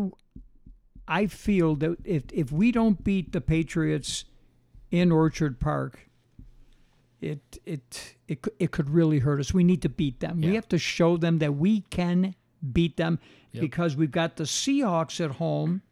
I 1.09 1.27
feel 1.29 1.77
that 1.77 1.97
if 2.05 2.25
if 2.33 2.51
we 2.51 2.73
don't 2.73 3.03
beat 3.05 3.33
the 3.33 3.41
Patriots 3.41 4.25
in 4.91 5.13
Orchard 5.13 5.61
Park, 5.61 6.11
it 7.21 7.59
it 7.65 8.17
it 8.27 8.45
it 8.59 8.71
could 8.73 8.91
really 8.91 9.21
hurt 9.21 9.39
us. 9.41 9.55
We 9.55 9.65
need 9.65 9.83
to 9.83 9.89
beat 9.89 10.21
them. 10.21 10.41
We 10.41 10.55
have 10.57 10.69
to 10.69 10.79
show 10.79 11.17
them 11.17 11.39
that 11.39 11.55
we 11.55 11.83
can 11.91 12.35
beat 12.73 12.97
them 12.97 13.19
Yep. 13.53 13.61
because 13.63 13.97
we've 13.97 14.11
got 14.11 14.37
the 14.37 14.45
Seahawks 14.45 15.25
at 15.25 15.33
home 15.37 15.83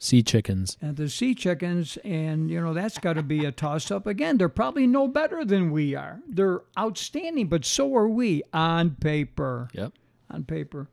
Sea 0.00 0.22
chickens. 0.22 0.76
and 0.80 0.96
the 0.96 1.08
Sea 1.08 1.34
Chickens, 1.34 1.98
and 2.04 2.48
you 2.50 2.60
know 2.60 2.72
that's 2.72 2.98
got 2.98 3.14
to 3.14 3.22
be 3.22 3.44
a 3.44 3.50
toss-up 3.50 4.06
again. 4.06 4.38
They're 4.38 4.48
probably 4.48 4.86
no 4.86 5.08
better 5.08 5.44
than 5.44 5.72
we 5.72 5.96
are. 5.96 6.20
They're 6.28 6.60
outstanding, 6.78 7.48
but 7.48 7.64
so 7.64 7.96
are 7.96 8.08
we 8.08 8.42
on 8.52 8.90
paper. 9.00 9.68
Yep. 9.72 9.92
On 10.30 10.44
paper, 10.44 10.88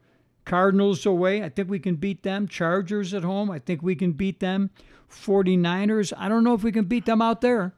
Cardinals 0.45 1.05
away. 1.05 1.43
I 1.43 1.49
think 1.49 1.69
we 1.69 1.77
can 1.79 1.95
beat 1.97 2.23
them. 2.23 2.47
Chargers 2.47 3.13
at 3.13 3.23
home. 3.23 3.51
I 3.51 3.59
think 3.59 3.83
we 3.83 3.95
can 3.95 4.13
beat 4.13 4.39
them. 4.39 4.71
49ers. 5.11 6.13
I 6.17 6.27
don't 6.29 6.43
know 6.43 6.53
if 6.55 6.63
we 6.63 6.71
can 6.71 6.85
beat 6.85 7.05
them 7.05 7.21
out 7.21 7.41
there. 7.41 7.73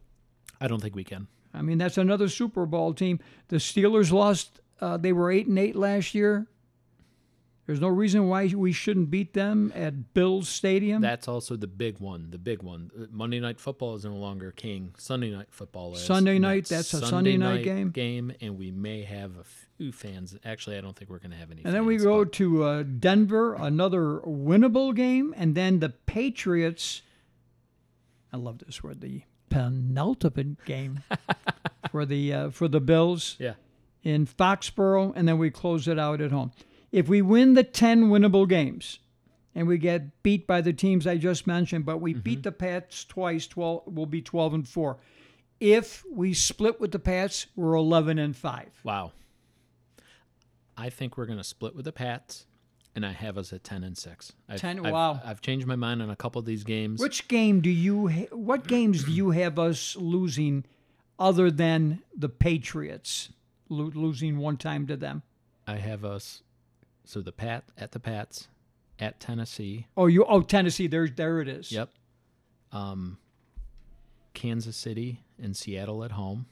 I 0.60 0.66
don't 0.66 0.80
think 0.80 0.94
we 0.96 1.04
can. 1.04 1.28
I 1.52 1.62
mean, 1.62 1.78
that's 1.78 1.98
another 1.98 2.28
Super 2.28 2.66
Bowl 2.66 2.94
team. 2.94 3.20
The 3.48 3.56
Steelers 3.56 4.10
lost. 4.10 4.60
Uh, 4.80 4.96
they 4.96 5.12
were 5.12 5.30
eight 5.30 5.46
and 5.46 5.58
eight 5.58 5.76
last 5.76 6.14
year. 6.14 6.46
There's 7.66 7.80
no 7.80 7.88
reason 7.88 8.28
why 8.28 8.46
we 8.54 8.72
shouldn't 8.72 9.10
beat 9.10 9.32
them 9.32 9.72
at 9.74 10.12
Bills 10.12 10.50
Stadium. 10.50 11.00
That's 11.00 11.26
also 11.26 11.56
the 11.56 11.66
big 11.66 11.98
one. 11.98 12.28
The 12.30 12.36
big 12.38 12.62
one. 12.62 12.90
Uh, 12.94 13.06
Monday 13.10 13.40
night 13.40 13.58
football 13.58 13.94
is 13.94 14.04
no 14.04 14.14
longer 14.16 14.50
king. 14.50 14.94
Sunday 14.98 15.30
night 15.30 15.46
football 15.50 15.94
is. 15.94 16.02
Sunday 16.04 16.38
night, 16.38 16.66
that's 16.66 16.92
a 16.92 17.06
Sunday 17.06 17.38
night 17.38 17.64
game? 17.64 17.90
Game, 17.90 18.32
and 18.42 18.58
we 18.58 18.70
may 18.70 19.02
have 19.04 19.38
a 19.38 19.44
few 19.78 19.92
fans. 19.92 20.36
Actually, 20.44 20.76
I 20.76 20.82
don't 20.82 20.94
think 20.94 21.10
we're 21.10 21.20
going 21.20 21.30
to 21.30 21.38
have 21.38 21.50
any. 21.50 21.62
And 21.64 21.72
then 21.74 21.86
we 21.86 21.96
go 21.96 22.24
to 22.26 22.64
uh, 22.64 22.82
Denver, 22.82 23.54
another 23.54 24.20
winnable 24.26 24.94
game, 24.94 25.32
and 25.36 25.54
then 25.54 25.80
the 25.80 25.88
Patriots. 25.88 27.00
I 28.30 28.36
love 28.36 28.58
this 28.58 28.82
word, 28.82 29.00
the 29.00 29.22
penultimate 29.48 30.62
game 30.66 31.00
for 31.90 32.04
the 32.04 32.32
uh, 32.32 32.50
for 32.50 32.68
the 32.68 32.80
Bills 32.80 33.36
Yeah. 33.38 33.54
in 34.02 34.26
Foxborough, 34.26 35.12
and 35.16 35.26
then 35.26 35.38
we 35.38 35.50
close 35.50 35.88
it 35.88 35.98
out 35.98 36.20
at 36.20 36.30
home. 36.30 36.52
If 36.94 37.08
we 37.08 37.22
win 37.22 37.54
the 37.54 37.64
ten 37.64 38.04
winnable 38.04 38.48
games, 38.48 39.00
and 39.52 39.66
we 39.66 39.78
get 39.78 40.22
beat 40.22 40.46
by 40.46 40.60
the 40.60 40.72
teams 40.72 41.08
I 41.08 41.16
just 41.16 41.44
mentioned, 41.44 41.84
but 41.84 42.00
we 42.00 42.12
mm-hmm. 42.12 42.20
beat 42.20 42.44
the 42.44 42.52
Pats 42.52 43.04
twice, 43.04 43.48
twelve 43.48 43.82
we'll 43.86 44.06
be 44.06 44.22
twelve 44.22 44.54
and 44.54 44.66
four. 44.66 44.98
If 45.58 46.04
we 46.08 46.34
split 46.34 46.80
with 46.80 46.92
the 46.92 47.00
Pats, 47.00 47.48
we're 47.56 47.74
eleven 47.74 48.20
and 48.20 48.36
five. 48.36 48.70
Wow. 48.84 49.10
I 50.76 50.88
think 50.88 51.18
we're 51.18 51.26
going 51.26 51.38
to 51.38 51.44
split 51.44 51.74
with 51.74 51.84
the 51.84 51.90
Pats, 51.90 52.46
and 52.94 53.04
I 53.04 53.10
have 53.10 53.38
us 53.38 53.52
at 53.52 53.64
ten 53.64 53.82
and 53.82 53.98
six. 53.98 54.32
I've, 54.48 54.60
10 54.60 54.78
I've- 54.78 54.92
wow. 54.92 55.20
I've 55.24 55.40
changed 55.40 55.66
my 55.66 55.74
mind 55.74 56.00
on 56.00 56.10
a 56.10 56.16
couple 56.16 56.38
of 56.38 56.44
these 56.44 56.62
games. 56.62 57.00
Which 57.00 57.26
game 57.26 57.60
do 57.60 57.70
you? 57.70 58.06
Ha- 58.06 58.36
what 58.36 58.68
games 58.68 59.02
do 59.02 59.10
you 59.10 59.32
have 59.32 59.58
us 59.58 59.96
losing, 59.96 60.64
other 61.18 61.50
than 61.50 62.04
the 62.16 62.28
Patriots 62.28 63.30
lo- 63.68 63.90
losing 63.92 64.38
one 64.38 64.58
time 64.58 64.86
to 64.86 64.96
them? 64.96 65.24
I 65.66 65.78
have 65.78 66.04
us. 66.04 66.43
So 67.04 67.20
the 67.20 67.32
Pat 67.32 67.64
at 67.76 67.92
the 67.92 68.00
Pats, 68.00 68.48
at 68.98 69.20
Tennessee. 69.20 69.86
Oh, 69.96 70.06
you. 70.06 70.24
Oh, 70.24 70.40
Tennessee. 70.40 70.86
There, 70.86 71.08
there 71.08 71.40
it 71.40 71.48
is. 71.48 71.70
Yep. 71.70 71.90
Um, 72.72 73.18
Kansas 74.32 74.76
City 74.76 75.20
and 75.42 75.56
Seattle 75.56 76.04
at 76.04 76.12
home. 76.12 76.46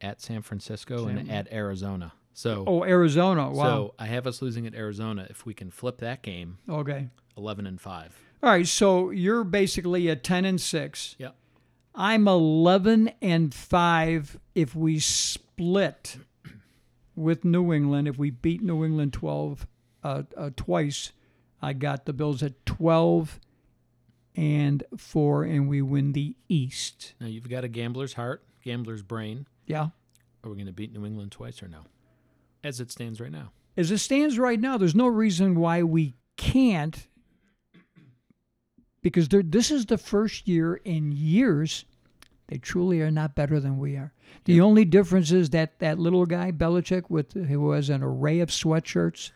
At 0.00 0.20
San 0.20 0.42
Francisco 0.42 1.06
and 1.08 1.30
at 1.30 1.50
Arizona. 1.52 2.12
So 2.34 2.64
Oh, 2.66 2.84
Arizona. 2.84 3.50
Wow. 3.50 3.64
so 3.64 3.94
I 3.98 4.06
have 4.06 4.26
us 4.26 4.42
losing 4.42 4.66
at 4.66 4.74
Arizona. 4.74 5.26
If 5.30 5.46
we 5.46 5.54
can 5.54 5.70
flip 5.70 5.98
that 5.98 6.20
game, 6.20 6.58
okay. 6.68 7.08
eleven 7.36 7.66
and 7.66 7.80
five. 7.80 8.14
All 8.42 8.50
right. 8.50 8.66
So 8.66 9.08
you're 9.10 9.42
basically 9.42 10.10
at 10.10 10.22
ten 10.22 10.44
and 10.44 10.60
six. 10.60 11.16
Yep. 11.18 11.34
I'm 11.94 12.28
eleven 12.28 13.10
and 13.22 13.54
five. 13.54 14.38
If 14.54 14.76
we 14.76 14.98
split 14.98 16.18
with 17.16 17.44
New 17.44 17.72
England, 17.72 18.06
if 18.06 18.18
we 18.18 18.30
beat 18.30 18.62
New 18.62 18.84
England 18.84 19.12
twelve 19.12 19.66
uh, 20.04 20.22
uh, 20.36 20.50
twice, 20.56 21.12
I 21.60 21.72
got 21.72 22.04
the 22.04 22.12
Bills 22.12 22.42
at 22.42 22.64
twelve 22.66 23.40
and 24.36 24.82
four, 24.96 25.44
and 25.44 25.68
we 25.68 25.80
win 25.82 26.12
the 26.12 26.36
East. 26.48 27.14
Now 27.20 27.26
you've 27.26 27.48
got 27.48 27.64
a 27.64 27.68
gambler's 27.68 28.12
heart, 28.12 28.44
gambler's 28.62 29.02
brain. 29.02 29.46
Yeah. 29.66 29.88
Are 30.44 30.50
we 30.50 30.54
going 30.56 30.66
to 30.66 30.72
beat 30.72 30.92
New 30.92 31.04
England 31.06 31.32
twice 31.32 31.62
or 31.62 31.68
no? 31.68 31.80
As 32.62 32.78
it 32.80 32.92
stands 32.92 33.20
right 33.20 33.32
now. 33.32 33.50
As 33.76 33.90
it 33.90 33.98
stands 33.98 34.38
right 34.38 34.60
now, 34.60 34.76
there's 34.78 34.94
no 34.94 35.06
reason 35.08 35.54
why 35.56 35.82
we 35.82 36.14
can't, 36.36 37.06
because 39.02 39.28
there- 39.28 39.42
this 39.42 39.70
is 39.70 39.86
the 39.86 39.98
first 39.98 40.46
year 40.46 40.74
in 40.84 41.12
years 41.12 41.84
they 42.48 42.58
truly 42.58 43.00
are 43.00 43.10
not 43.10 43.34
better 43.34 43.58
than 43.60 43.78
we 43.78 43.96
are. 43.96 44.12
The 44.44 44.60
only 44.60 44.84
difference 44.84 45.32
is 45.32 45.50
that 45.50 45.78
that 45.80 45.98
little 45.98 46.26
guy 46.26 46.52
Belichick, 46.52 47.10
with 47.10 47.32
who 47.32 47.70
has 47.72 47.90
an 47.90 48.02
array 48.02 48.40
of 48.40 48.50
sweatshirts 48.50 49.32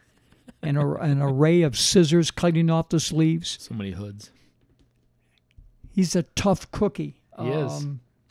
and 0.63 0.77
a, 0.79 0.95
an 0.97 1.21
array 1.21 1.63
of 1.63 1.77
scissors 1.79 2.31
cutting 2.31 2.71
off 2.71 2.89
the 2.91 3.01
sleeves, 3.01 3.59
So 3.61 3.75
many 3.75 3.93
hoods. 3.93 4.31
he's 5.93 6.15
a 6.15 6.23
tough 6.23 6.71
cookie. 6.71 7.21
He 7.41 7.49
is. 7.49 7.87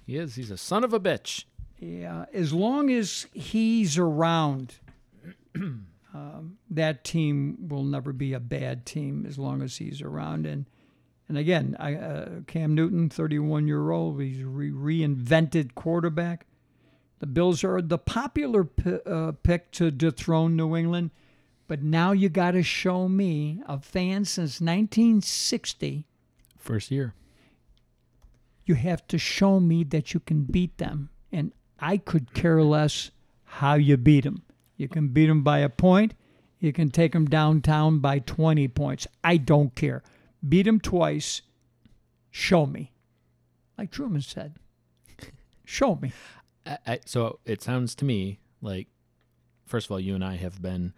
He 0.05 0.15
is. 0.17 0.35
He's 0.35 0.51
a 0.51 0.57
son 0.57 0.83
of 0.83 0.93
a 0.93 0.99
bitch. 0.99 1.45
Yeah, 1.79 2.25
as 2.33 2.53
long 2.53 2.89
as 2.89 3.25
he's 3.33 3.97
around, 3.97 4.75
um, 6.13 6.57
that 6.69 7.03
team 7.03 7.57
will 7.69 7.83
never 7.83 8.11
be 8.13 8.33
a 8.33 8.39
bad 8.39 8.85
team 8.85 9.25
as 9.27 9.37
long 9.37 9.61
as 9.61 9.77
he's 9.77 10.01
around. 10.01 10.45
And 10.45 10.65
and 11.29 11.37
again, 11.37 11.77
I, 11.79 11.93
uh, 11.95 12.29
Cam 12.47 12.73
Newton, 12.75 13.09
31 13.09 13.67
year 13.67 13.91
old, 13.91 14.19
he's 14.21 14.43
re- 14.43 14.71
reinvented 14.71 15.75
quarterback. 15.75 16.47
The 17.19 17.27
Bills 17.27 17.63
are 17.63 17.81
the 17.81 17.97
popular 17.97 18.63
p- 18.63 18.97
uh, 19.05 19.33
pick 19.43 19.71
to 19.73 19.91
dethrone 19.91 20.55
New 20.55 20.75
England, 20.75 21.11
but 21.67 21.83
now 21.83 22.11
you 22.13 22.29
got 22.29 22.51
to 22.51 22.63
show 22.63 23.07
me 23.07 23.61
a 23.67 23.79
fan 23.79 24.25
since 24.25 24.59
1960 24.59 26.05
First 26.57 26.91
year. 26.91 27.13
you 28.65 28.75
have 28.75 29.05
to 29.07 29.17
show 29.17 29.59
me 29.59 29.83
that 29.85 30.13
you 30.13 30.19
can 30.19 30.43
beat 30.43 30.77
them. 30.77 31.09
And 31.31 31.51
I 31.79 31.97
could 31.97 32.33
care 32.33 32.61
less 32.63 33.11
how 33.43 33.75
you 33.75 33.97
beat 33.97 34.23
them. 34.23 34.43
You 34.77 34.87
can 34.87 35.09
beat 35.09 35.27
them 35.27 35.43
by 35.43 35.59
a 35.59 35.69
point. 35.69 36.13
You 36.59 36.73
can 36.73 36.89
take 36.89 37.13
them 37.13 37.25
downtown 37.25 37.99
by 37.99 38.19
20 38.19 38.67
points. 38.69 39.07
I 39.23 39.37
don't 39.37 39.73
care. 39.75 40.03
Beat 40.47 40.67
him 40.67 40.79
twice. 40.79 41.41
Show 42.31 42.65
me. 42.65 42.91
Like 43.77 43.91
Truman 43.91 44.21
said. 44.21 44.55
Show 45.65 45.95
me. 45.95 46.11
I, 46.65 46.77
I, 46.85 46.99
so 47.05 47.39
it 47.45 47.61
sounds 47.61 47.95
to 47.95 48.05
me 48.05 48.39
like, 48.61 48.87
first 49.65 49.87
of 49.87 49.91
all, 49.91 49.99
you 49.99 50.15
and 50.15 50.23
I 50.23 50.35
have 50.35 50.61
been 50.61 50.93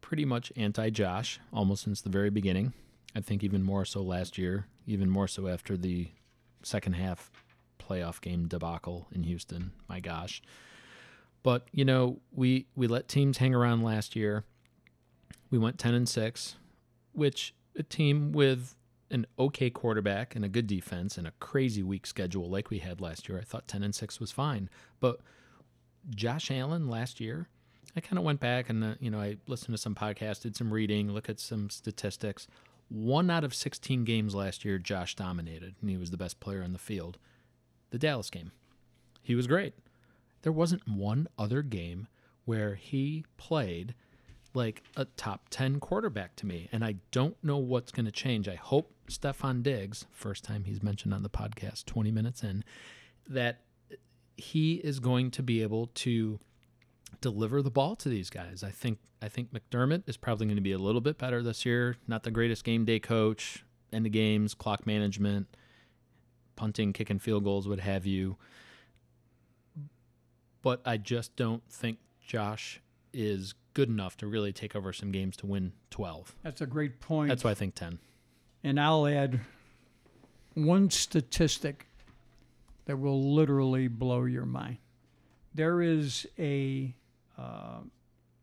pretty 0.00 0.24
much 0.24 0.52
anti 0.56 0.90
Josh 0.90 1.40
almost 1.52 1.84
since 1.84 2.00
the 2.00 2.10
very 2.10 2.30
beginning. 2.30 2.72
I 3.14 3.20
think 3.20 3.42
even 3.42 3.62
more 3.62 3.84
so 3.84 4.02
last 4.02 4.38
year, 4.38 4.66
even 4.86 5.10
more 5.10 5.28
so 5.28 5.48
after 5.48 5.76
the 5.76 6.08
second 6.62 6.94
half 6.94 7.30
playoff 7.78 8.20
game 8.20 8.46
debacle 8.46 9.08
in 9.12 9.24
Houston. 9.24 9.72
My 9.88 10.00
gosh. 10.00 10.42
But, 11.42 11.66
you 11.72 11.84
know, 11.84 12.20
we, 12.32 12.66
we 12.76 12.86
let 12.86 13.08
teams 13.08 13.38
hang 13.38 13.54
around 13.54 13.82
last 13.82 14.14
year. 14.14 14.44
We 15.50 15.58
went 15.58 15.78
10 15.78 15.94
and 15.94 16.08
6, 16.08 16.56
which 17.12 17.54
a 17.80 17.82
team 17.82 18.32
with 18.32 18.76
an 19.10 19.26
okay 19.38 19.70
quarterback 19.70 20.36
and 20.36 20.44
a 20.44 20.48
good 20.48 20.66
defense 20.66 21.18
and 21.18 21.26
a 21.26 21.32
crazy 21.40 21.82
weak 21.82 22.06
schedule 22.06 22.48
like 22.48 22.70
we 22.70 22.78
had 22.78 23.00
last 23.00 23.28
year, 23.28 23.38
I 23.38 23.44
thought 23.44 23.66
10 23.66 23.82
and 23.82 23.94
6 23.94 24.20
was 24.20 24.30
fine. 24.30 24.70
But 25.00 25.20
Josh 26.08 26.50
Allen 26.50 26.88
last 26.88 27.20
year, 27.20 27.48
I 27.96 28.00
kind 28.00 28.18
of 28.18 28.24
went 28.24 28.40
back 28.40 28.70
and 28.70 28.84
uh, 28.84 28.94
you 29.00 29.10
know 29.10 29.20
I 29.20 29.36
listened 29.46 29.74
to 29.74 29.82
some 29.82 29.94
podcasts, 29.94 30.42
did 30.42 30.56
some 30.56 30.72
reading, 30.72 31.10
look 31.10 31.28
at 31.28 31.40
some 31.40 31.70
statistics. 31.70 32.46
One 32.88 33.30
out 33.30 33.44
of 33.44 33.54
16 33.54 34.04
games 34.04 34.34
last 34.34 34.64
year, 34.64 34.78
Josh 34.78 35.14
dominated, 35.14 35.74
and 35.80 35.90
he 35.90 35.96
was 35.96 36.10
the 36.10 36.16
best 36.16 36.40
player 36.40 36.62
on 36.62 36.72
the 36.72 36.78
field. 36.78 37.18
The 37.90 37.98
Dallas 37.98 38.30
game, 38.30 38.52
he 39.22 39.34
was 39.34 39.46
great. 39.46 39.74
There 40.42 40.52
wasn't 40.52 40.88
one 40.88 41.28
other 41.38 41.62
game 41.62 42.08
where 42.44 42.74
he 42.76 43.24
played 43.36 43.94
like 44.54 44.82
a 44.96 45.04
top 45.04 45.48
10 45.50 45.80
quarterback 45.80 46.36
to 46.36 46.46
me. 46.46 46.68
And 46.72 46.84
I 46.84 46.96
don't 47.10 47.36
know 47.42 47.58
what's 47.58 47.92
going 47.92 48.06
to 48.06 48.12
change. 48.12 48.48
I 48.48 48.56
hope 48.56 48.92
Stefon 49.08 49.62
Diggs, 49.62 50.06
first 50.10 50.44
time 50.44 50.64
he's 50.64 50.82
mentioned 50.82 51.14
on 51.14 51.22
the 51.22 51.30
podcast, 51.30 51.86
20 51.86 52.10
minutes 52.10 52.42
in, 52.42 52.64
that 53.28 53.60
he 54.36 54.74
is 54.76 55.00
going 55.00 55.30
to 55.32 55.42
be 55.42 55.62
able 55.62 55.86
to 55.86 56.40
deliver 57.20 57.62
the 57.62 57.70
ball 57.70 57.96
to 57.96 58.08
these 58.08 58.30
guys. 58.30 58.62
I 58.64 58.70
think 58.70 58.98
I 59.22 59.28
think 59.28 59.52
McDermott 59.52 60.08
is 60.08 60.16
probably 60.16 60.46
going 60.46 60.56
to 60.56 60.62
be 60.62 60.72
a 60.72 60.78
little 60.78 61.02
bit 61.02 61.18
better 61.18 61.42
this 61.42 61.66
year. 61.66 61.96
Not 62.08 62.22
the 62.22 62.30
greatest 62.30 62.64
game 62.64 62.84
day 62.86 62.98
coach, 62.98 63.64
end 63.92 64.06
of 64.06 64.12
games, 64.12 64.54
clock 64.54 64.86
management, 64.86 65.46
punting, 66.56 66.92
kicking 66.92 67.18
field 67.18 67.44
goals, 67.44 67.68
what 67.68 67.80
have 67.80 68.06
you. 68.06 68.36
But 70.62 70.80
I 70.86 70.96
just 70.96 71.36
don't 71.36 71.62
think 71.70 71.98
Josh 72.26 72.80
is 73.12 73.54
good 73.74 73.88
enough 73.88 74.16
to 74.18 74.26
really 74.26 74.52
take 74.52 74.74
over 74.74 74.92
some 74.92 75.10
games 75.10 75.36
to 75.38 75.46
win 75.46 75.72
12. 75.90 76.34
That's 76.42 76.60
a 76.60 76.66
great 76.66 77.00
point. 77.00 77.28
That's 77.28 77.44
why 77.44 77.50
I 77.50 77.54
think 77.54 77.74
10. 77.74 77.98
And 78.62 78.78
I'll 78.80 79.06
add 79.06 79.40
one 80.54 80.90
statistic 80.90 81.86
that 82.86 82.98
will 82.98 83.34
literally 83.34 83.88
blow 83.88 84.24
your 84.24 84.46
mind. 84.46 84.78
There 85.54 85.80
is 85.82 86.26
a 86.38 86.94
uh, 87.38 87.80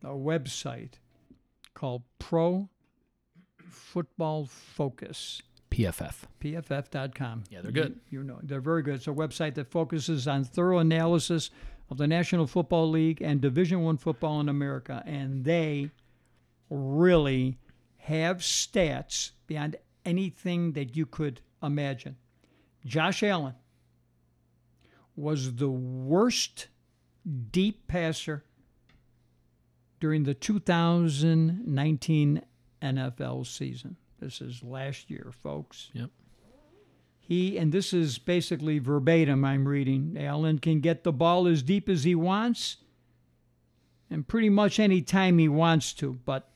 a 0.03 0.09
website 0.09 0.93
called 1.73 2.03
Pro 2.19 2.69
Football 3.69 4.45
Focus. 4.45 5.41
PFF. 5.69 6.15
PFF.com. 6.41 7.43
Yeah, 7.49 7.61
they're 7.61 7.71
good. 7.71 7.99
You, 8.09 8.19
you 8.19 8.23
know, 8.23 8.39
they're 8.41 8.61
very 8.61 8.81
good. 8.81 8.95
It's 8.95 9.07
a 9.07 9.11
website 9.11 9.55
that 9.55 9.69
focuses 9.69 10.27
on 10.27 10.43
thorough 10.43 10.79
analysis 10.79 11.51
of 11.89 11.97
the 11.97 12.07
National 12.07 12.47
Football 12.47 12.89
League 12.89 13.21
and 13.21 13.41
Division 13.41 13.81
One 13.81 13.97
football 13.97 14.39
in 14.39 14.49
America, 14.49 15.03
and 15.05 15.45
they 15.45 15.91
really 16.69 17.57
have 17.97 18.37
stats 18.37 19.31
beyond 19.47 19.75
anything 20.05 20.73
that 20.73 20.95
you 20.95 21.05
could 21.05 21.41
imagine. 21.61 22.15
Josh 22.85 23.23
Allen 23.23 23.55
was 25.15 25.55
the 25.55 25.69
worst 25.69 26.67
deep 27.51 27.87
passer 27.87 28.43
during 29.99 30.23
the 30.23 30.33
2019 30.33 32.41
NFL 32.81 33.45
season. 33.45 33.97
This 34.19 34.41
is 34.41 34.63
last 34.63 35.09
year, 35.09 35.31
folks. 35.43 35.89
Yep. 35.93 36.09
He, 37.27 37.57
and 37.57 37.73
this 37.73 37.91
is 37.91 38.19
basically 38.19 38.79
verbatim 38.79 39.43
I'm 39.43 39.67
reading, 39.67 40.15
Allen 40.17 40.59
can 40.59 40.79
get 40.79 41.03
the 41.03 41.11
ball 41.11 41.45
as 41.45 41.61
deep 41.61 41.89
as 41.89 42.05
he 42.05 42.15
wants 42.15 42.77
and 44.09 44.25
pretty 44.25 44.49
much 44.49 44.79
any 44.79 45.01
time 45.01 45.37
he 45.37 45.49
wants 45.49 45.91
to. 45.95 46.13
But 46.23 46.49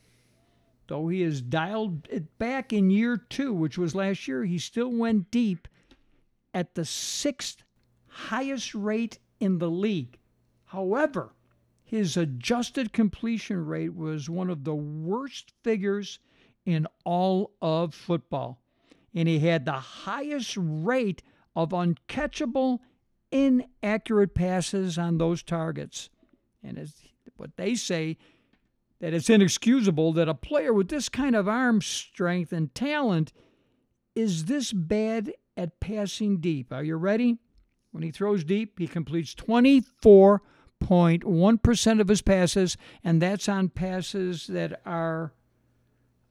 though 0.87 1.09
he 1.09 1.21
has 1.23 1.41
dialed 1.41 2.07
it 2.09 2.37
back 2.37 2.71
in 2.71 2.89
year 2.89 3.17
two, 3.17 3.53
which 3.53 3.77
was 3.77 3.95
last 3.95 4.29
year, 4.29 4.45
he 4.45 4.57
still 4.57 4.93
went 4.93 5.29
deep 5.29 5.67
at 6.53 6.75
the 6.75 6.85
sixth 6.85 7.63
highest 8.07 8.73
rate 8.73 9.19
in 9.41 9.57
the 9.57 9.69
league. 9.69 10.17
However, 10.65 11.33
his 11.83 12.15
adjusted 12.15 12.93
completion 12.93 13.65
rate 13.65 13.93
was 13.93 14.29
one 14.29 14.49
of 14.49 14.63
the 14.63 14.75
worst 14.75 15.51
figures 15.63 16.19
in 16.65 16.87
all 17.03 17.51
of 17.61 17.93
football. 17.93 18.60
And 19.13 19.27
he 19.27 19.39
had 19.39 19.65
the 19.65 19.73
highest 19.73 20.55
rate 20.57 21.21
of 21.55 21.69
uncatchable, 21.69 22.79
inaccurate 23.31 24.33
passes 24.33 24.97
on 24.97 25.17
those 25.17 25.43
targets. 25.43 26.09
And 26.63 26.77
it's 26.77 26.93
what 27.35 27.57
they 27.57 27.75
say 27.75 28.17
that 28.99 29.13
it's 29.13 29.29
inexcusable 29.29 30.13
that 30.13 30.29
a 30.29 30.33
player 30.33 30.73
with 30.73 30.89
this 30.89 31.09
kind 31.09 31.35
of 31.35 31.47
arm 31.47 31.81
strength 31.81 32.53
and 32.53 32.73
talent 32.73 33.33
is 34.15 34.45
this 34.45 34.71
bad 34.71 35.33
at 35.57 35.79
passing 35.79 36.37
deep. 36.37 36.71
Are 36.71 36.83
you 36.83 36.95
ready? 36.95 37.37
When 37.91 38.03
he 38.03 38.11
throws 38.11 38.43
deep, 38.43 38.77
he 38.79 38.87
completes 38.87 39.33
24.1% 39.35 41.99
of 41.99 42.07
his 42.07 42.21
passes, 42.21 42.77
and 43.03 43.21
that's 43.21 43.49
on 43.49 43.67
passes 43.69 44.47
that 44.47 44.81
are 44.85 45.33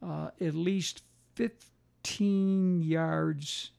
uh, 0.02 0.30
at 0.40 0.54
least 0.54 1.02
15 2.02 2.82
yards 2.82 3.70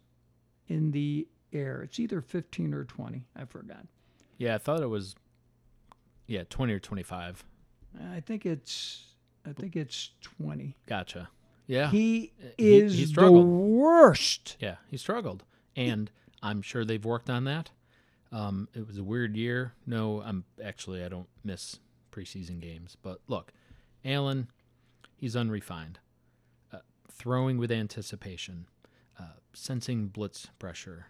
in 0.67 0.91
the 0.91 1.27
air. 1.53 1.81
It's 1.81 1.99
either 1.99 2.21
15 2.21 2.73
or 2.73 2.83
20. 2.83 3.25
I 3.35 3.45
forgot. 3.45 3.85
Yeah, 4.37 4.55
I 4.55 4.57
thought 4.57 4.81
it 4.81 4.87
was 4.89 5.15
yeah, 6.27 6.43
20 6.49 6.73
or 6.73 6.79
25. 6.79 7.43
I 8.13 8.19
think 8.21 8.45
it's 8.45 9.05
I 9.45 9.53
think 9.53 9.75
it's 9.75 10.11
20. 10.21 10.75
Gotcha. 10.87 11.29
Yeah. 11.67 11.89
He 11.89 12.31
Uh, 12.41 12.47
he- 12.57 12.77
is 12.77 12.93
he 12.95 13.05
the 13.05 13.31
worst. 13.31 14.55
Yeah, 14.59 14.77
he 14.89 14.97
struggled, 14.97 15.43
and 15.75 16.09
I'm 16.43 16.61
sure 16.61 16.85
they've 16.85 17.03
worked 17.03 17.29
on 17.29 17.43
that. 17.45 17.71
Um, 18.31 18.69
it 18.73 18.87
was 18.87 18.97
a 18.97 19.03
weird 19.03 19.35
year. 19.35 19.73
No, 19.85 20.21
I'm 20.21 20.45
actually 20.63 21.03
I 21.03 21.09
don't 21.09 21.27
miss 21.43 21.79
preseason 22.11 22.59
games, 22.61 22.95
but 23.01 23.19
look, 23.27 23.51
Allen, 24.05 24.47
he's 25.17 25.35
unrefined, 25.35 25.99
throwing 27.11 27.57
with 27.57 27.71
anticipation, 27.71 28.67
uh, 29.19 29.23
sensing 29.53 30.07
blitz 30.07 30.47
pressure, 30.59 31.07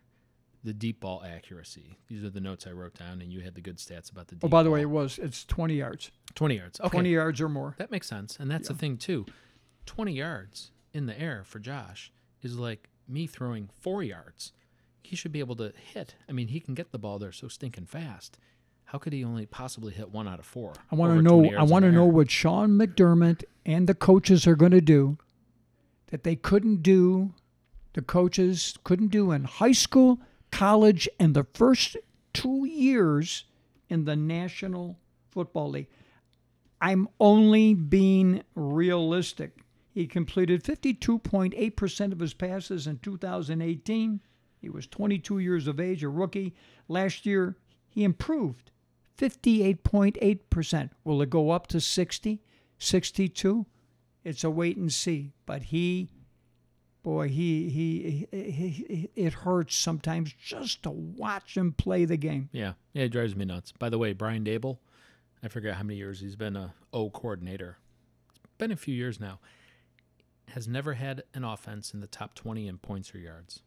the 0.64 0.74
deep 0.74 1.00
ball 1.00 1.24
accuracy. 1.26 1.98
These 2.08 2.24
are 2.24 2.30
the 2.30 2.40
notes 2.42 2.68
I 2.68 2.72
wrote 2.72 2.94
down, 2.96 3.22
and 3.22 3.32
you 3.32 3.42
had 3.42 3.56
the 3.56 3.62
good 3.62 3.78
stats 3.78 4.12
about 4.12 4.28
the. 4.28 4.36
Deep 4.36 4.46
Oh, 4.46 4.48
by 4.48 4.64
the 4.64 4.70
way, 4.70 4.82
it 4.82 4.90
was 4.90 5.20
it's 5.22 5.46
20 5.46 5.76
yards. 5.76 6.12
20 6.36 6.56
yards. 6.56 6.80
Okay, 6.80 6.90
20 6.90 7.10
yards 7.10 7.42
or 7.42 7.50
more. 7.50 7.76
that 7.78 7.92
makes 7.92 8.08
sense, 8.08 8.38
and 8.40 8.50
that's 8.50 8.68
the 8.68 8.74
thing 8.74 8.98
too. 8.98 9.26
20 9.86 10.14
yards 10.14 10.72
in 10.94 11.06
the 11.08 11.20
air 11.20 11.44
for 11.44 11.60
Josh 11.60 12.12
is 12.42 12.58
like 12.58 12.90
me 13.08 13.28
throwing 13.28 13.70
four 13.80 14.04
yards. 14.04 14.54
He 15.04 15.16
should 15.16 15.32
be 15.32 15.40
able 15.40 15.56
to 15.58 15.74
hit. 15.76 16.16
I 16.30 16.32
mean, 16.32 16.50
he 16.50 16.60
can 16.60 16.76
get 16.76 16.92
the 16.92 17.00
ball 17.00 17.18
there 17.20 17.32
so 17.32 17.48
stinking 17.48 17.88
fast. 17.88 18.38
How 18.86 18.98
could 18.98 19.14
he 19.14 19.24
only 19.24 19.46
possibly 19.46 19.94
hit 19.94 20.12
one 20.12 20.28
out 20.28 20.40
of 20.40 20.46
four? 20.46 20.74
I 20.92 20.96
want 20.96 21.16
to 21.16 21.22
know 21.22 21.50
I 21.58 21.64
want 21.64 21.84
to 21.86 21.92
know 21.92 22.06
what 22.06 22.30
Sean 22.30 22.72
McDermott 22.72 23.44
and 23.66 23.88
the 23.88 23.96
coaches 23.96 24.46
are 24.46 24.56
going 24.56 24.74
to 24.74 24.82
do 24.82 25.18
that 26.12 26.24
they 26.24 26.36
couldn't 26.36 26.84
do 26.84 27.34
the 27.94 28.02
coaches 28.02 28.78
couldn't 28.84 29.10
do 29.10 29.32
in 29.32 29.44
high 29.44 29.72
school, 29.74 30.20
college 30.52 31.10
and 31.20 31.34
the 31.34 31.46
first 31.54 31.98
2 32.34 32.66
years 32.66 33.46
in 33.90 34.06
the 34.06 34.16
National 34.16 34.98
Football 35.30 35.72
League. 35.72 35.90
I'm 36.80 37.10
only 37.20 37.74
being 37.74 38.44
realistic. 38.56 39.58
He 39.94 40.08
completed 40.08 40.64
52.8% 40.64 42.12
of 42.14 42.20
his 42.20 42.34
passes 42.34 42.88
in 42.88 43.00
2018. 43.00 44.22
He 44.62 44.70
was 44.70 44.88
22 44.88 45.40
years 45.40 45.68
of 45.68 45.80
age, 45.80 46.04
a 46.04 46.10
rookie. 46.10 46.56
Last 46.88 47.26
year, 47.26 47.58
he 47.90 48.06
improved 48.06 48.72
58.8%. 49.18 50.90
Will 51.04 51.22
it 51.22 51.30
go 51.30 51.50
up 51.50 51.68
to 51.68 51.82
60, 51.82 52.42
62? 52.78 53.66
It's 54.24 54.44
a 54.44 54.50
wait 54.50 54.78
and 54.78 54.92
see. 54.92 55.32
But 55.46 55.64
he, 55.64 56.10
boy, 57.04 57.30
he, 57.30 57.70
he, 57.70 58.28
he, 58.32 58.52
he 58.52 59.10
it 59.16 59.34
hurts 59.34 59.76
sometimes 59.76 60.34
just 60.34 60.84
to 60.84 60.92
watch 60.92 61.58
him 61.58 61.74
play 61.74 62.06
the 62.06 62.18
game. 62.18 62.50
Yeah, 62.52 62.74
yeah, 62.94 63.04
it 63.04 63.10
drives 63.10 63.36
me 63.36 63.46
nuts. 63.46 63.72
By 63.72 63.90
the 63.90 63.98
way, 63.98 64.14
Brian 64.14 64.44
Daboll, 64.44 64.78
I 65.44 65.48
forget 65.48 65.76
how 65.76 65.84
many 65.84 65.98
years 65.98 66.20
he's 66.20 66.36
been 66.36 66.56
a 66.56 66.74
O 66.94 67.10
coordinator. 67.10 67.78
It's 68.44 68.56
been 68.58 68.72
a 68.72 68.78
few 68.78 68.96
years 68.96 69.20
now. 69.20 69.40
Has 70.50 70.68
never 70.68 70.94
had 70.94 71.24
an 71.34 71.44
offense 71.44 71.94
in 71.94 72.02
the 72.02 72.08
top 72.08 72.36
20 72.36 72.68
in 72.68 72.78
points 72.78 73.16
or 73.16 73.20
yards. 73.20 73.62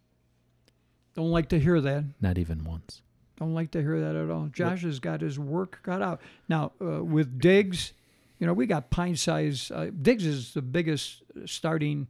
Don't 1.14 1.31
like 1.31 1.49
to 1.49 1.59
hear 1.59 1.81
that. 1.81 2.05
Not 2.21 2.38
even 2.38 2.64
once. 2.64 3.01
Don't 3.38 3.55
like 3.55 3.71
to 3.73 3.81
hear 3.81 4.01
that 4.01 4.14
at 4.14 4.31
all. 4.31 4.47
Josh 4.47 4.83
has 4.83 5.01
got 5.01 5.21
his 5.21 5.38
work 5.38 5.81
cut 5.83 6.03
out. 6.03 6.21
Now, 6.49 6.73
uh, 6.81 7.03
with 7.03 7.40
Diggs, 7.40 7.93
you 8.38 8.47
know, 8.47 8.53
we 8.53 8.66
got 8.66 8.90
pint 8.90 9.18
size. 9.18 9.70
Uh, 9.70 9.90
Diggs 10.01 10.27
is 10.27 10.55
the 10.55 10.62
biggest 10.62 11.23
starting 11.47 12.09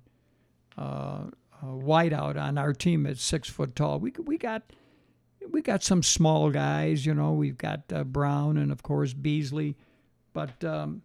uh, 0.76 1.26
uh, 1.62 1.66
wideout 1.66 2.40
on 2.40 2.58
our 2.58 2.72
team 2.72 3.06
at 3.06 3.18
six 3.18 3.48
foot 3.48 3.76
tall. 3.76 4.00
We 4.00 4.12
we 4.24 4.38
got 4.38 4.62
we 5.50 5.62
got 5.62 5.82
some 5.82 6.02
small 6.02 6.50
guys. 6.50 7.04
You 7.04 7.14
know, 7.14 7.32
we've 7.32 7.58
got 7.58 7.82
uh, 7.92 8.04
Brown 8.04 8.56
and 8.56 8.72
of 8.72 8.82
course 8.82 9.12
Beasley, 9.12 9.76
but 10.32 10.64
um, 10.64 11.02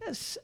yes, 0.00 0.38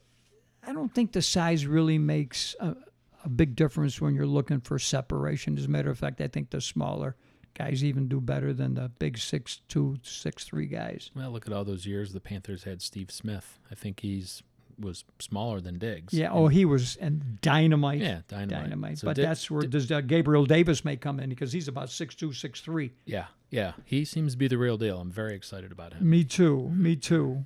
I 0.67 0.73
don't 0.73 0.95
think 0.95 1.13
the 1.13 1.23
size 1.23 1.67
really 1.67 1.99
makes 1.99 2.57
a, 2.61 2.77
a 3.25 3.29
big 3.29 3.55
difference 3.55 4.01
when 4.01 4.15
you're 4.15 4.27
looking 4.27 4.61
for 4.61 4.79
separation. 4.79 5.59
As 5.59 5.67
a 5.67 5.69
matter 5.69 5.91
of 5.91 5.99
fact, 5.99 6.21
I 6.21 6.29
think 6.29 6.51
the 6.51 6.61
smaller 6.61 7.17
guys 7.55 7.85
even 7.85 8.09
do 8.09 8.21
better 8.21 8.53
than 8.53 8.75
the 8.75 8.89
big 8.99 9.19
six 9.19 9.61
two, 9.69 9.97
six 10.03 10.45
three 10.45 10.67
guys. 10.67 11.11
Well, 11.15 11.31
look 11.31 11.47
at 11.47 11.53
all 11.53 11.65
those 11.65 11.87
years 11.87 12.13
the 12.13 12.21
Panthers 12.21 12.65
had 12.65 12.83
Steve 12.83 13.11
Smith. 13.11 13.59
I 13.71 13.75
think 13.75 14.01
he's 14.01 14.43
was 14.79 15.05
smaller 15.19 15.61
than 15.61 15.79
Diggs. 15.79 16.15
Yeah. 16.15 16.31
Oh, 16.33 16.49
he 16.49 16.65
was 16.65 16.97
and 16.97 17.41
dynamite. 17.43 18.01
yeah, 18.01 18.21
dynamite. 18.29 18.65
Dynamite. 18.65 18.99
So 18.99 19.07
but 19.07 19.17
that's 19.17 19.51
where 19.51 19.63
does, 19.63 19.91
uh, 19.91 20.01
Gabriel 20.01 20.47
Davis 20.47 20.85
may 20.85 20.97
come 20.97 21.21
in 21.21 21.29
because 21.29 21.53
he's 21.53 21.69
about 21.69 21.91
six 21.91 22.15
two, 22.15 22.33
six 22.33 22.61
three. 22.61 22.93
yeah, 23.05 23.27
yeah, 23.51 23.73
he 23.85 24.05
seems 24.05 24.33
to 24.33 24.39
be 24.39 24.49
the 24.49 24.59
real 24.59 24.77
deal. 24.77 25.01
I'm 25.01 25.11
very 25.11 25.35
excited 25.35 25.73
about 25.73 25.93
him. 25.93 26.09
Me 26.09 26.25
too. 26.25 26.71
Me 26.71 26.97
too. 26.97 27.45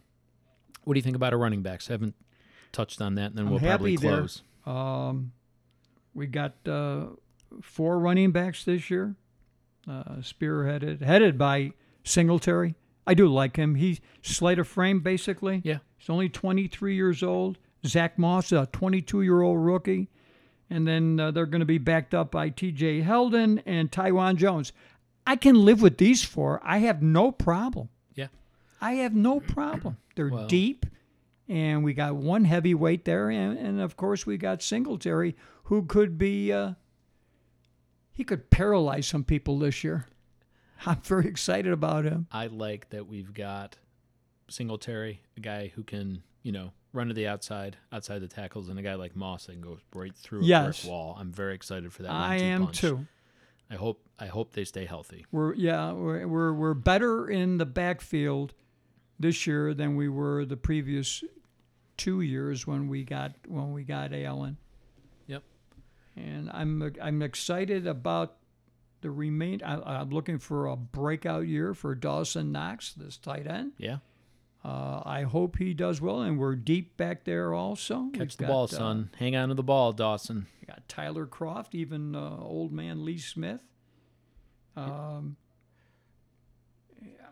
What 0.85 0.95
do 0.95 0.99
you 0.99 1.03
think 1.03 1.17
about 1.17 1.33
our 1.33 1.39
running 1.39 1.63
backs? 1.63 1.89
haven't 1.89 2.15
touched 2.73 3.01
on 3.01 3.15
that, 3.15 3.27
and 3.31 3.37
then 3.39 3.47
I'm 3.47 3.53
we'll 3.53 3.61
probably 3.61 3.97
close. 3.97 4.43
Um, 4.67 5.33
we 6.15 6.27
got 6.27 6.55
uh, 6.69 7.07
four 7.63 7.99
running 7.99 8.33
backs 8.33 8.65
this 8.65 8.91
year, 8.91 9.15
uh, 9.89 10.17
spearheaded, 10.21 11.03
headed 11.03 11.37
by 11.39 11.73
Singletary. 12.03 12.75
I 13.07 13.15
do 13.15 13.29
like 13.29 13.57
him. 13.57 13.75
He's 13.75 14.01
slight 14.23 14.59
of 14.59 14.67
frame, 14.67 15.01
basically. 15.01 15.61
Yeah. 15.65 15.79
He's 15.99 16.09
only 16.11 16.29
23 16.29 16.95
years 16.95 17.23
old. 17.23 17.59
Zack 17.87 18.19
Moss, 18.19 18.51
a 18.53 18.67
22 18.73 19.23
year 19.23 19.43
old 19.43 19.59
rookie. 19.65 20.09
And 20.71 20.87
then 20.89 21.21
uh, 21.21 21.31
they're 21.31 21.45
going 21.47 21.61
to 21.61 21.67
be 21.67 21.79
backed 21.79 22.15
up 22.15 22.31
by 22.31 22.49
TJ 22.51 23.05
Yeldon 23.05 23.63
and 23.67 23.93
Taiwan 23.93 24.37
Jones. 24.39 24.73
I 25.27 25.37
can 25.37 25.65
live 25.65 25.83
with 25.83 25.99
these 25.99 26.25
four. 26.25 26.61
I 26.65 26.79
have 26.79 27.03
no 27.03 27.31
problem. 27.31 27.91
Yeah. 28.15 28.29
I 28.81 28.93
have 28.95 29.15
no 29.15 29.41
problem. 29.41 29.99
They're 30.17 30.29
Well- 30.29 30.47
deep, 30.47 30.87
and 31.49 31.85
we 31.85 31.93
got 31.93 32.17
one 32.17 32.45
heavyweight 32.47 33.05
there, 33.05 33.29
and, 33.31 33.59
and 33.59 33.81
of 33.81 33.97
course 33.97 34.25
we 34.27 34.37
got 34.39 34.63
Singletary, 34.63 35.37
who 35.65 35.85
could 35.85 36.17
be, 36.19 36.53
uh, 36.53 36.73
he 38.15 38.25
could 38.25 38.49
paralyze 38.51 39.07
some 39.07 39.25
people 39.25 39.59
this 39.59 39.85
year. 39.85 40.07
I'm 40.87 41.01
very 41.03 41.27
excited 41.27 41.73
about 41.73 42.05
him. 42.05 42.27
I 42.33 42.47
like 42.47 42.89
that 42.91 43.07
we've 43.07 43.35
got 43.35 43.77
Singletary, 44.49 45.21
a 45.37 45.41
guy 45.41 45.69
who 45.75 45.83
can, 45.83 46.23
you 46.43 46.53
know, 46.53 46.73
run 46.93 47.09
to 47.09 47.15
the 47.15 47.27
outside, 47.27 47.77
outside 47.93 48.21
the 48.21 48.29
tackles, 48.29 48.69
and 48.69 48.79
a 48.79 48.83
guy 48.83 48.95
like 48.95 49.17
Moss 49.17 49.47
that 49.47 49.53
can 49.53 49.61
go 49.63 49.79
right 49.95 50.15
through 50.15 50.43
a 50.43 50.45
Yes. 50.45 50.83
brick 50.83 50.91
wall. 50.91 51.17
I'm 51.19 51.33
very 51.33 51.55
excited 51.55 51.93
for 51.93 52.03
that. 52.05 52.13
I 52.13 52.37
am 52.37 52.65
punch. 52.67 52.81
too. 52.81 53.07
I 53.71 53.75
hope 53.77 54.01
I 54.19 54.27
hope 54.27 54.53
they 54.53 54.65
stay 54.65 54.85
healthy. 54.85 55.25
We're 55.33 55.55
yeah, 55.55 55.93
we're, 55.93 56.27
we're 56.27 56.53
we're 56.53 56.75
better 56.75 57.29
in 57.29 57.57
the 57.59 57.67
backfield 57.67 58.55
this 59.19 59.47
year 59.47 59.73
than 59.75 59.97
we 59.97 60.09
were 60.09 60.45
the 60.45 60.57
previous 60.59 61.25
two 61.97 62.21
years 62.21 62.67
when 62.67 62.89
we 62.89 63.05
got 63.05 63.33
when 63.49 63.73
we 63.73 63.83
got 63.83 64.13
Allen. 64.13 64.59
And 66.17 66.51
I'm 66.53 66.93
I'm 67.03 67.23
excited 67.23 67.87
about 67.87 68.37
the 69.01 69.11
remain. 69.11 69.63
I, 69.63 70.01
I'm 70.01 70.11
looking 70.11 70.39
for 70.39 70.67
a 70.69 70.77
breakout 70.77 71.47
year 71.47 71.75
for 71.75 71.95
Dawson 71.95 72.53
Knox, 72.53 72.93
this 72.95 73.17
tight 73.17 73.47
end. 73.47 73.73
Yeah, 73.79 73.99
Uh, 74.65 75.03
I 75.05 75.23
hope 75.23 75.59
he 75.59 75.75
does 75.75 76.01
well, 76.01 76.23
and 76.23 76.39
we're 76.39 76.55
deep 76.55 76.97
back 76.97 77.25
there 77.25 77.53
also. 77.53 78.11
catch 78.13 78.21
We've 78.21 78.37
the 78.37 78.45
got, 78.45 78.49
ball, 78.49 78.65
uh, 78.65 78.69
son. 78.69 79.11
Hang 79.19 79.35
on 79.37 79.49
to 79.49 79.55
the 79.55 79.63
ball, 79.63 79.93
Dawson. 79.93 80.47
got 80.67 80.89
Tyler 80.89 81.27
Kroft, 81.27 81.75
even 81.75 82.15
uh, 82.15 82.37
old 82.41 82.73
man 82.73 83.05
Lee 83.05 83.19
Smith. 83.19 83.61
Um, 84.77 85.37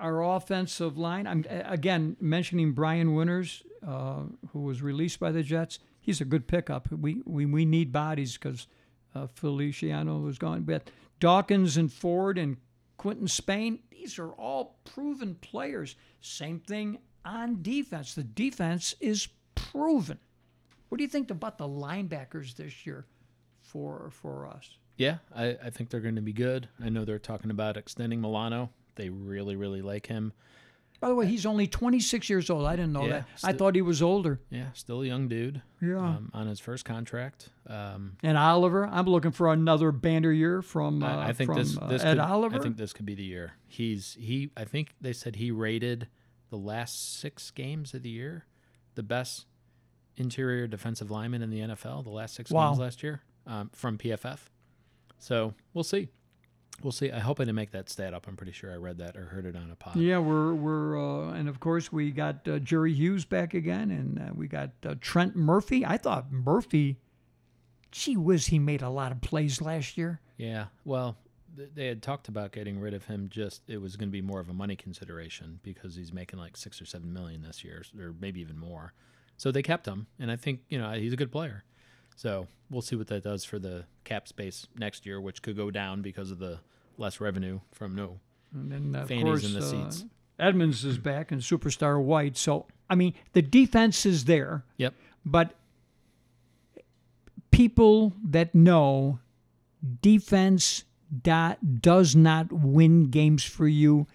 our 0.00 0.22
offensive 0.22 0.98
line, 0.98 1.26
I'm 1.26 1.44
again 1.48 2.16
mentioning 2.20 2.72
Brian 2.72 3.14
Winters, 3.14 3.62
uh, 3.86 4.22
who 4.52 4.60
was 4.62 4.82
released 4.82 5.20
by 5.20 5.30
the 5.32 5.42
Jets. 5.42 5.78
He's 6.02 6.20
a 6.20 6.26
good 6.26 6.46
pickup. 6.46 6.90
We 6.92 7.22
we, 7.24 7.46
we 7.46 7.64
need 7.64 7.92
bodies 7.92 8.34
because 8.34 8.66
uh, 9.14 9.28
Feliciano 9.28 10.18
was 10.18 10.36
gone. 10.36 10.62
But 10.62 10.90
Dawkins 11.20 11.76
and 11.76 11.90
Ford 11.90 12.36
and 12.36 12.58
Quinton 12.96 13.28
Spain, 13.28 13.78
these 13.90 14.18
are 14.18 14.32
all 14.32 14.78
proven 14.84 15.36
players. 15.36 15.96
Same 16.20 16.60
thing 16.60 16.98
on 17.24 17.62
defense. 17.62 18.14
The 18.14 18.24
defense 18.24 18.94
is 19.00 19.28
proven. 19.54 20.18
What 20.88 20.98
do 20.98 21.04
you 21.04 21.08
think 21.08 21.30
about 21.30 21.56
the 21.56 21.68
linebackers 21.68 22.56
this 22.56 22.84
year 22.84 23.06
for 23.62 24.10
for 24.10 24.46
us? 24.46 24.76
Yeah, 24.96 25.18
I, 25.34 25.56
I 25.64 25.70
think 25.70 25.88
they're 25.88 26.00
going 26.00 26.16
to 26.16 26.20
be 26.20 26.34
good. 26.34 26.68
I 26.84 26.88
know 26.88 27.04
they're 27.04 27.18
talking 27.18 27.50
about 27.50 27.76
extending 27.76 28.20
Milano. 28.20 28.70
They 28.96 29.08
really, 29.08 29.56
really 29.56 29.80
like 29.80 30.06
him. 30.06 30.32
By 31.02 31.08
the 31.08 31.16
way, 31.16 31.26
he's 31.26 31.44
only 31.44 31.66
26 31.66 32.30
years 32.30 32.48
old. 32.48 32.64
I 32.64 32.76
didn't 32.76 32.92
know 32.92 33.02
Yeah, 33.02 33.08
that. 33.08 33.26
I 33.42 33.52
thought 33.52 33.74
he 33.74 33.82
was 33.82 34.00
older. 34.00 34.40
Yeah, 34.50 34.66
still 34.72 35.02
a 35.02 35.04
young 35.04 35.26
dude. 35.26 35.60
Yeah. 35.80 35.96
Um, 35.98 36.30
on 36.32 36.46
his 36.46 36.60
first 36.60 36.84
contract. 36.84 37.48
Um, 37.66 38.18
and 38.22 38.38
Oliver, 38.38 38.86
I'm 38.86 39.06
looking 39.06 39.32
for 39.32 39.52
another 39.52 39.90
banner 39.90 40.30
year 40.30 40.62
from 40.62 41.02
uh, 41.02 41.18
I, 41.18 41.32
think 41.32 41.48
from 41.50 41.58
this, 41.58 41.76
uh, 41.76 41.86
Ed 41.90 41.98
could, 42.12 42.18
Oliver. 42.20 42.56
I 42.56 42.60
think 42.60 42.76
this 42.76 42.92
could 42.92 43.04
be 43.04 43.16
the 43.16 43.24
year. 43.24 43.54
He's 43.66 44.16
he. 44.20 44.52
I 44.56 44.64
think 44.64 44.94
they 45.00 45.12
said 45.12 45.34
he 45.34 45.50
rated 45.50 46.06
the 46.50 46.56
last 46.56 47.18
six 47.18 47.50
games 47.50 47.94
of 47.94 48.04
the 48.04 48.10
year 48.10 48.46
the 48.94 49.02
best 49.02 49.46
interior 50.16 50.68
defensive 50.68 51.10
lineman 51.10 51.42
in 51.42 51.50
the 51.50 51.58
NFL. 51.62 52.04
The 52.04 52.10
last 52.10 52.36
six 52.36 52.52
Wow. 52.52 52.68
games 52.68 52.78
last 52.78 53.02
year 53.02 53.22
um, 53.48 53.70
from 53.72 53.98
PFF. 53.98 54.38
So 55.18 55.54
we'll 55.74 55.82
see. 55.82 56.10
We'll 56.84 56.92
see. 56.92 57.10
I 57.10 57.18
hope 57.20 57.40
I 57.40 57.44
didn't 57.44 57.56
make 57.56 57.70
that 57.72 57.88
stat 57.88 58.14
up. 58.14 58.26
I'm 58.26 58.36
pretty 58.36 58.52
sure 58.52 58.72
I 58.72 58.76
read 58.76 58.98
that 58.98 59.16
or 59.16 59.26
heard 59.26 59.46
it 59.46 59.56
on 59.56 59.70
a 59.70 59.76
pod. 59.76 59.96
yeah, 59.96 60.18
we're 60.18 60.54
we're 60.54 60.98
uh, 60.98 61.32
and 61.32 61.48
of 61.48 61.60
course 61.60 61.92
we 61.92 62.10
got 62.10 62.46
uh, 62.48 62.58
Jerry 62.58 62.92
Hughes 62.92 63.24
back 63.24 63.54
again, 63.54 63.90
and 63.90 64.18
uh, 64.18 64.32
we 64.34 64.48
got 64.48 64.70
uh, 64.84 64.94
Trent 65.00 65.36
Murphy. 65.36 65.84
I 65.86 65.96
thought 65.96 66.32
Murphy, 66.32 66.98
gee 67.90 68.16
whiz, 68.16 68.46
he 68.46 68.58
made 68.58 68.82
a 68.82 68.90
lot 68.90 69.12
of 69.12 69.20
plays 69.20 69.60
last 69.60 69.96
year. 69.96 70.20
Yeah. 70.36 70.66
Well, 70.84 71.16
th- 71.56 71.70
they 71.74 71.86
had 71.86 72.02
talked 72.02 72.28
about 72.28 72.52
getting 72.52 72.78
rid 72.80 72.94
of 72.94 73.04
him. 73.04 73.28
Just 73.30 73.62
it 73.68 73.80
was 73.80 73.96
going 73.96 74.08
to 74.08 74.12
be 74.12 74.22
more 74.22 74.40
of 74.40 74.48
a 74.48 74.54
money 74.54 74.76
consideration 74.76 75.60
because 75.62 75.94
he's 75.94 76.12
making 76.12 76.38
like 76.38 76.56
six 76.56 76.80
or 76.80 76.86
seven 76.86 77.12
million 77.12 77.42
this 77.42 77.62
year, 77.64 77.82
or 77.98 78.14
maybe 78.20 78.40
even 78.40 78.58
more. 78.58 78.92
So 79.36 79.50
they 79.50 79.62
kept 79.62 79.86
him, 79.86 80.06
and 80.18 80.30
I 80.30 80.36
think 80.36 80.60
you 80.68 80.78
know 80.78 80.90
he's 80.92 81.12
a 81.12 81.16
good 81.16 81.32
player. 81.32 81.64
So 82.14 82.46
we'll 82.70 82.82
see 82.82 82.94
what 82.94 83.06
that 83.08 83.24
does 83.24 83.44
for 83.44 83.58
the 83.58 83.84
cap 84.04 84.28
space 84.28 84.66
next 84.76 85.06
year, 85.06 85.20
which 85.20 85.40
could 85.42 85.56
go 85.56 85.70
down 85.70 86.02
because 86.02 86.30
of 86.30 86.38
the 86.38 86.60
less 86.98 87.20
revenue 87.20 87.60
from 87.72 87.94
no. 87.94 88.18
And 88.54 88.70
then 88.70 88.94
of 88.94 89.08
Fannies 89.08 89.24
course 89.24 89.44
in 89.44 89.54
the 89.54 89.60
uh, 89.60 89.62
seats. 89.90 90.04
Edmunds 90.38 90.84
is 90.84 90.98
back 90.98 91.30
and 91.30 91.40
superstar 91.40 92.02
White. 92.02 92.36
So 92.36 92.66
I 92.90 92.94
mean 92.94 93.14
the 93.32 93.42
defense 93.42 94.04
is 94.06 94.24
there. 94.24 94.64
Yep. 94.76 94.94
But 95.24 95.54
people 97.50 98.12
that 98.24 98.54
know 98.54 99.20
defense 100.00 100.84
dot, 101.22 101.80
does 101.80 102.16
not 102.16 102.52
win 102.52 103.10
games 103.10 103.44
for 103.44 103.68
you 103.68 104.06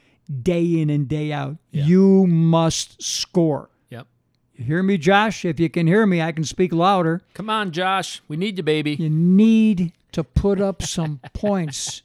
day 0.41 0.81
in 0.81 0.89
and 0.89 1.07
day 1.07 1.31
out. 1.31 1.57
Yeah. 1.71 1.85
You 1.85 2.27
must 2.27 3.01
score. 3.01 3.69
Yep. 3.89 4.07
You 4.55 4.65
hear 4.65 4.83
me, 4.83 4.97
Josh? 4.97 5.45
If 5.45 5.59
you 5.59 5.69
can 5.69 5.87
hear 5.87 6.05
me, 6.05 6.21
I 6.21 6.31
can 6.31 6.43
speak 6.43 6.73
louder. 6.73 7.21
Come 7.33 7.49
on, 7.49 7.71
Josh. 7.71 8.21
We 8.27 8.35
need 8.35 8.57
you, 8.57 8.63
baby. 8.63 8.95
You 8.95 9.09
need 9.09 9.93
to 10.11 10.23
put 10.23 10.59
up 10.59 10.81
some 10.83 11.21
points. 11.33 12.01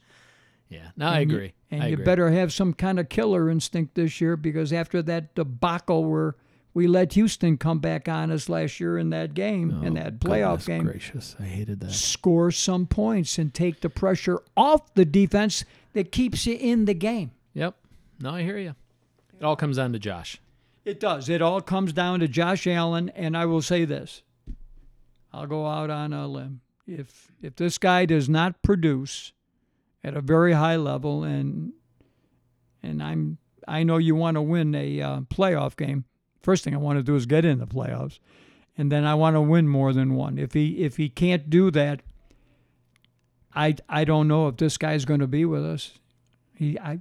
Yeah. 0.73 0.91
No, 0.97 1.07
I 1.07 1.21
And 1.21 1.31
you- 1.31 1.37
agree. 1.37 1.53
and 1.71 1.83
I 1.83 1.87
you 1.89 1.93
agree. 1.95 2.05
better 2.05 2.31
have 2.31 2.53
some 2.53 2.73
kind 2.75 2.99
of 2.99 3.09
killer 3.09 3.51
instinct 3.51 3.95
this 3.95 4.21
year 4.21 4.37
because 4.37 4.73
after 4.73 5.03
that 5.03 5.35
debacle 5.35 6.05
where 6.05 6.35
we 6.75 6.87
let 6.87 7.13
Houston 7.13 7.59
come 7.59 7.81
back 7.81 8.09
on 8.09 8.31
us 8.31 8.49
last 8.49 8.81
year 8.81 8.97
in 8.97 9.11
that 9.11 9.35
game, 9.35 9.83
in 9.85 9.99
oh, 9.99 10.03
that 10.03 10.19
playoff 10.21 10.67
game, 10.67 10.85
Gracious, 10.85 11.37
I 11.39 11.43
hated 11.45 11.81
that. 11.81 11.93
score 11.93 12.51
some 12.51 12.87
points 12.87 13.37
and 13.39 13.53
take 13.53 13.81
the 13.83 13.91
pressure 13.91 14.41
off 14.57 14.95
the 14.95 15.05
defense 15.05 15.65
that 15.93 16.11
keeps 16.11 16.47
you 16.47 16.57
in 16.57 16.87
the 16.87 16.95
game. 16.95 17.33
Yep. 17.53 17.75
No, 18.21 18.31
I 18.31 18.43
hear 18.43 18.57
you. 18.57 18.75
It 19.39 19.45
all 19.45 19.57
comes 19.57 19.77
down 19.77 19.93
to 19.93 19.99
Josh. 19.99 20.41
It 20.87 20.99
does. 20.99 21.29
It 21.29 21.43
all 21.43 21.61
comes 21.61 21.93
down 21.93 22.21
to 22.21 22.29
Josh 22.29 22.67
Allen, 22.67 23.11
and 23.11 23.37
I 23.37 23.45
will 23.45 23.61
say 23.63 23.85
this. 23.85 24.23
I'll 25.33 25.47
go 25.47 25.67
out 25.67 25.91
on 25.91 26.13
a 26.13 26.27
limb. 26.27 26.61
If 26.87 27.31
if 27.42 27.57
this 27.57 27.79
guy 27.79 28.07
does 28.07 28.29
not 28.29 28.63
produce 28.63 29.33
at 30.05 30.17
a 30.17 30.21
very 30.21 30.53
high 30.53 30.77
level, 30.77 31.25
and 31.25 31.73
and 32.83 33.03
I'm 33.03 33.38
I 33.69 33.83
know 33.83 33.96
you 33.98 34.15
want 34.15 34.37
to 34.37 34.42
win 34.42 34.75
a 34.75 35.00
uh, 35.00 35.21
playoff 35.23 35.77
game. 35.77 36.05
First 36.42 36.65
thing 36.65 36.75
I 36.75 36.79
want 36.79 36.98
to 36.98 37.03
do 37.03 37.15
is 37.15 37.27
get 37.27 37.44
in 37.44 37.59
the 37.59 37.67
playoffs, 37.67 38.19
and 38.77 38.90
then 38.90 39.05
I 39.05 39.15
want 39.15 39.37
to 39.37 39.40
win 39.40 39.69
more 39.69 39.92
than 39.92 40.15
one. 40.15 40.38
If 40.38 40.53
he 40.55 40.83
if 40.85 40.96
he 40.96 41.09
can't 41.09 41.48
do 41.48 41.71
that, 41.71 42.03
I 43.55 43.77
I 43.88 44.05
don't 44.05 44.29
know 44.29 44.48
if 44.48 44.57
this 44.57 44.77
guy's 44.77 45.05
going 45.05 45.21
to 45.21 45.27
be 45.27 45.44
with 45.44 45.65
us. 45.65 45.98
He 46.55 46.79
I 46.79 47.00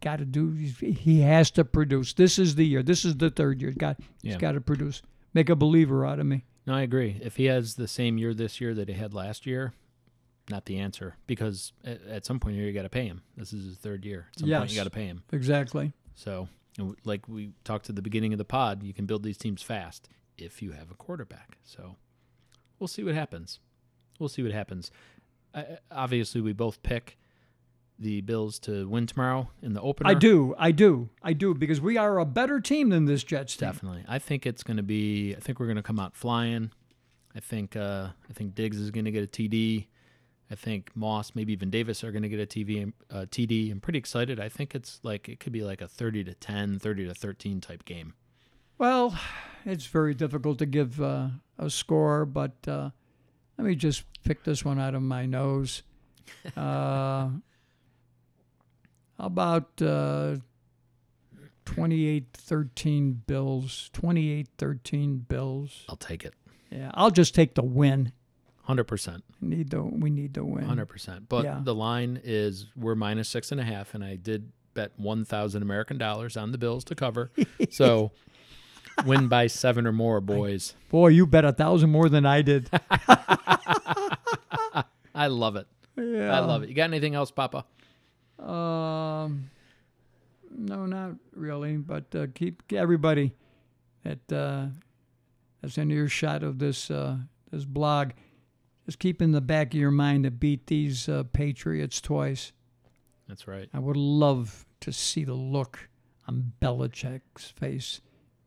got 0.00 0.18
to 0.18 0.24
do. 0.24 0.50
He 0.50 1.20
has 1.20 1.50
to 1.52 1.64
produce. 1.64 2.12
This 2.12 2.38
is 2.38 2.56
the 2.56 2.66
year. 2.66 2.82
This 2.82 3.04
is 3.04 3.16
the 3.16 3.30
third 3.30 3.60
year. 3.62 3.72
Got 3.72 3.98
Yeah. 4.22 4.32
he's 4.32 4.36
got 4.40 4.52
to 4.52 4.60
produce. 4.60 5.02
Make 5.32 5.48
a 5.48 5.56
believer 5.56 6.04
out 6.04 6.18
of 6.18 6.26
me. 6.26 6.44
No, 6.66 6.74
I 6.74 6.82
agree. 6.82 7.18
If 7.22 7.36
he 7.36 7.46
has 7.46 7.74
the 7.74 7.88
same 7.88 8.18
year 8.18 8.34
this 8.34 8.60
year 8.60 8.74
that 8.74 8.88
he 8.88 8.94
had 8.94 9.14
last 9.14 9.46
year, 9.46 9.72
not 10.52 10.66
the 10.66 10.78
answer 10.78 11.16
because 11.26 11.72
at, 11.84 12.00
at 12.06 12.24
some 12.24 12.38
point 12.38 12.54
here 12.54 12.66
you 12.66 12.72
got 12.72 12.82
to 12.82 12.88
pay 12.88 13.06
him. 13.06 13.22
This 13.36 13.52
is 13.52 13.64
his 13.66 13.76
third 13.78 14.04
year. 14.04 14.28
At 14.34 14.40
some 14.40 14.48
point 14.48 14.70
you 14.70 14.76
got 14.76 14.84
to 14.84 14.90
pay 14.90 15.06
him. 15.06 15.24
Exactly. 15.32 15.92
So, 16.14 16.48
like 17.04 17.26
we 17.28 17.52
talked 17.64 17.88
at 17.88 17.96
the 17.96 18.02
beginning 18.02 18.32
of 18.32 18.38
the 18.38 18.44
pod, 18.44 18.82
you 18.84 18.94
can 18.94 19.06
build 19.06 19.22
these 19.24 19.38
teams 19.38 19.62
fast 19.62 20.08
if 20.38 20.62
you 20.62 20.72
have 20.72 20.90
a 20.90 20.94
quarterback. 20.94 21.58
So, 21.64 21.96
we'll 22.78 22.88
see 22.88 23.02
what 23.02 23.14
happens. 23.14 23.58
we'll 24.18 24.28
see 24.28 24.42
what 24.42 24.52
happens. 24.52 24.90
Uh, 25.54 25.62
obviously, 25.90 26.40
we 26.40 26.52
both 26.52 26.82
pick 26.82 27.18
the 27.98 28.20
Bills 28.22 28.58
to 28.60 28.88
win 28.88 29.06
tomorrow 29.06 29.50
in 29.62 29.74
the 29.74 29.80
opener. 29.80 30.10
I 30.10 30.14
do, 30.14 30.54
I 30.58 30.70
do, 30.72 31.08
I 31.22 31.32
do, 31.32 31.54
because 31.54 31.80
we 31.80 31.96
are 31.96 32.18
a 32.18 32.24
better 32.24 32.60
team 32.60 32.88
than 32.88 33.04
this 33.04 33.22
Jets 33.22 33.56
team. 33.56 33.68
Definitely. 33.68 34.04
I 34.08 34.18
think 34.18 34.46
it's 34.46 34.62
going 34.62 34.78
to 34.78 34.82
be. 34.82 35.34
I 35.36 35.40
think 35.40 35.60
we're 35.60 35.66
going 35.66 35.76
to 35.76 35.82
come 35.82 36.00
out 36.00 36.14
flying. 36.16 36.72
I 37.34 37.40
think. 37.40 37.76
Uh, 37.76 38.08
I 38.28 38.32
think 38.32 38.54
Diggs 38.54 38.78
is 38.78 38.90
going 38.90 39.04
to 39.04 39.10
get 39.10 39.22
a 39.22 39.26
TD. 39.26 39.86
I 40.52 40.54
think 40.54 40.90
Moss, 40.94 41.34
maybe 41.34 41.54
even 41.54 41.70
Davis, 41.70 42.04
are 42.04 42.12
going 42.12 42.24
to 42.24 42.28
get 42.28 42.38
a 42.38 42.46
TV, 42.46 42.92
uh, 43.10 43.24
TD. 43.30 43.72
I'm 43.72 43.80
pretty 43.80 43.98
excited. 43.98 44.38
I 44.38 44.50
think 44.50 44.74
it's 44.74 45.00
like 45.02 45.26
it 45.30 45.40
could 45.40 45.52
be 45.54 45.62
like 45.62 45.80
a 45.80 45.88
30 45.88 46.24
to 46.24 46.34
10, 46.34 46.78
30 46.78 47.06
to 47.06 47.14
13 47.14 47.62
type 47.62 47.86
game. 47.86 48.12
Well, 48.76 49.18
it's 49.64 49.86
very 49.86 50.12
difficult 50.12 50.58
to 50.58 50.66
give 50.66 51.00
uh, 51.00 51.28
a 51.58 51.70
score, 51.70 52.26
but 52.26 52.52
uh, 52.68 52.90
let 53.56 53.66
me 53.66 53.74
just 53.74 54.04
pick 54.24 54.44
this 54.44 54.62
one 54.62 54.78
out 54.78 54.94
of 54.94 55.02
my 55.02 55.26
nose. 55.26 55.82
Uh, 56.56 57.28
how 59.18 59.26
about 59.26 59.70
uh, 59.82 60.36
28-13 61.66 63.16
Bills? 63.26 63.90
28-13 63.92 65.28
Bills. 65.28 65.84
I'll 65.88 65.96
take 65.96 66.24
it. 66.24 66.34
Yeah, 66.70 66.90
I'll 66.94 67.10
just 67.10 67.34
take 67.34 67.54
the 67.54 67.62
win. 67.62 68.12
Hundred 68.62 68.84
percent. 68.84 69.24
Need 69.40 69.70
the 69.70 69.82
we 69.82 70.08
need 70.10 70.34
to 70.34 70.44
win. 70.44 70.64
Hundred 70.64 70.86
percent. 70.86 71.28
But 71.28 71.44
Yeah. 71.44 71.60
the 71.62 71.74
line 71.74 72.20
is 72.22 72.66
we're 72.76 72.94
minus 72.94 73.28
six 73.28 73.50
and 73.50 73.60
a 73.60 73.64
half, 73.64 73.94
and 73.94 74.04
I 74.04 74.14
did 74.16 74.52
bet 74.74 74.92
one 74.96 75.24
thousand 75.24 75.62
American 75.62 75.98
dollars 75.98 76.36
on 76.36 76.52
the 76.52 76.58
Bills 76.58 76.84
to 76.84 76.94
cover. 76.94 77.30
so 77.70 78.12
win 79.04 79.26
by 79.28 79.48
seven 79.48 79.86
or 79.86 79.92
more, 79.92 80.20
boys. 80.20 80.74
Boy, 80.90 81.08
you 81.08 81.26
bet 81.26 81.44
a 81.44 81.52
thousand 81.52 81.90
more 81.90 82.08
than 82.08 82.24
I 82.24 82.42
did. 82.42 82.70
I 85.14 85.26
love 85.26 85.56
it. 85.56 85.66
yeah. 85.96 86.34
I 86.34 86.40
love 86.40 86.62
it. 86.62 86.68
You 86.68 86.74
got 86.74 86.84
anything 86.84 87.14
else, 87.14 87.30
Papa? 87.30 87.64
Um, 88.38 89.50
no, 90.50 90.86
not 90.86 91.12
really. 91.34 91.76
But 91.76 92.14
uh, 92.14 92.26
keep 92.34 92.62
everybody 92.72 93.34
that 94.04 94.32
uh, 94.32 94.66
that's 95.60 95.76
in 95.78 95.90
earshot 95.90 96.42
of 96.42 96.58
this 96.58 96.90
uh, 96.90 97.18
this 97.50 97.64
blog. 97.64 98.10
Just 98.86 98.98
keep 98.98 99.22
in 99.22 99.32
the 99.32 99.40
back 99.40 99.74
of 99.74 99.80
your 99.80 99.90
mind 99.90 100.24
to 100.24 100.30
beat 100.30 100.66
these 100.66 101.08
uh, 101.08 101.24
Patriots 101.32 102.00
twice. 102.00 102.52
That's 103.28 103.46
right. 103.46 103.68
I 103.72 103.78
would 103.78 103.96
love 103.96 104.66
to 104.80 104.92
see 104.92 105.24
the 105.24 105.34
look 105.34 105.88
on 106.26 106.52
Belichick's 106.60 107.50
face 107.50 108.00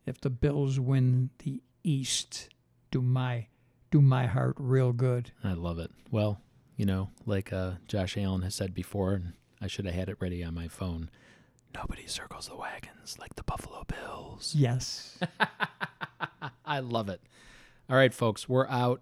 if 0.05 0.19
the 0.19 0.29
Bills 0.29 0.79
win 0.79 1.29
the 1.43 1.61
East. 1.83 2.49
Do 2.91 3.01
my 3.01 3.47
do 3.91 4.01
my 4.01 4.25
heart 4.25 4.55
real 4.59 4.91
good. 4.91 5.31
I 5.43 5.53
love 5.53 5.79
it. 5.79 5.91
Well, 6.11 6.41
you 6.75 6.86
know, 6.86 7.09
like 7.25 7.53
uh, 7.53 7.73
Josh 7.88 8.17
Allen 8.17 8.41
has 8.41 8.55
said 8.55 8.73
before, 8.73 9.13
and 9.13 9.33
I 9.61 9.67
should 9.67 9.86
have 9.86 9.95
had 9.95 10.09
it 10.09 10.17
ready 10.19 10.43
on 10.43 10.53
my 10.53 10.67
phone. 10.67 11.09
Nobody 11.73 12.07
circles 12.07 12.47
the 12.47 12.55
wagons 12.55 13.17
like 13.19 13.36
the 13.36 13.43
Buffalo 13.43 13.83
Bills. 13.88 14.53
Yes. 14.55 15.17
I 16.65 16.79
love 16.79 17.09
it. 17.09 17.21
All 17.89 17.95
right, 17.95 18.13
folks, 18.13 18.49
we're 18.49 18.67
out. 18.67 19.01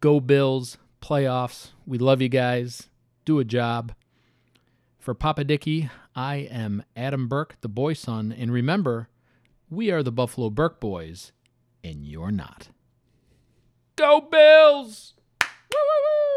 Go 0.00 0.20
Bills, 0.20 0.78
playoffs. 1.02 1.70
We 1.84 1.98
love 1.98 2.22
you 2.22 2.28
guys. 2.28 2.88
Do 3.24 3.40
a 3.40 3.44
job. 3.44 3.92
For 5.00 5.12
Papa 5.12 5.42
Dicky, 5.42 5.90
I 6.14 6.36
am 6.36 6.84
Adam 6.94 7.26
Burke, 7.26 7.56
the 7.62 7.68
boy 7.68 7.94
son. 7.94 8.30
And 8.30 8.52
remember, 8.52 9.08
we 9.68 9.90
are 9.90 10.04
the 10.04 10.12
Buffalo 10.12 10.50
Burke 10.50 10.78
boys, 10.78 11.32
and 11.82 12.06
you're 12.06 12.30
not. 12.30 12.68
Go 13.96 14.20
Bills! 14.20 15.14
Woo! 15.42 16.27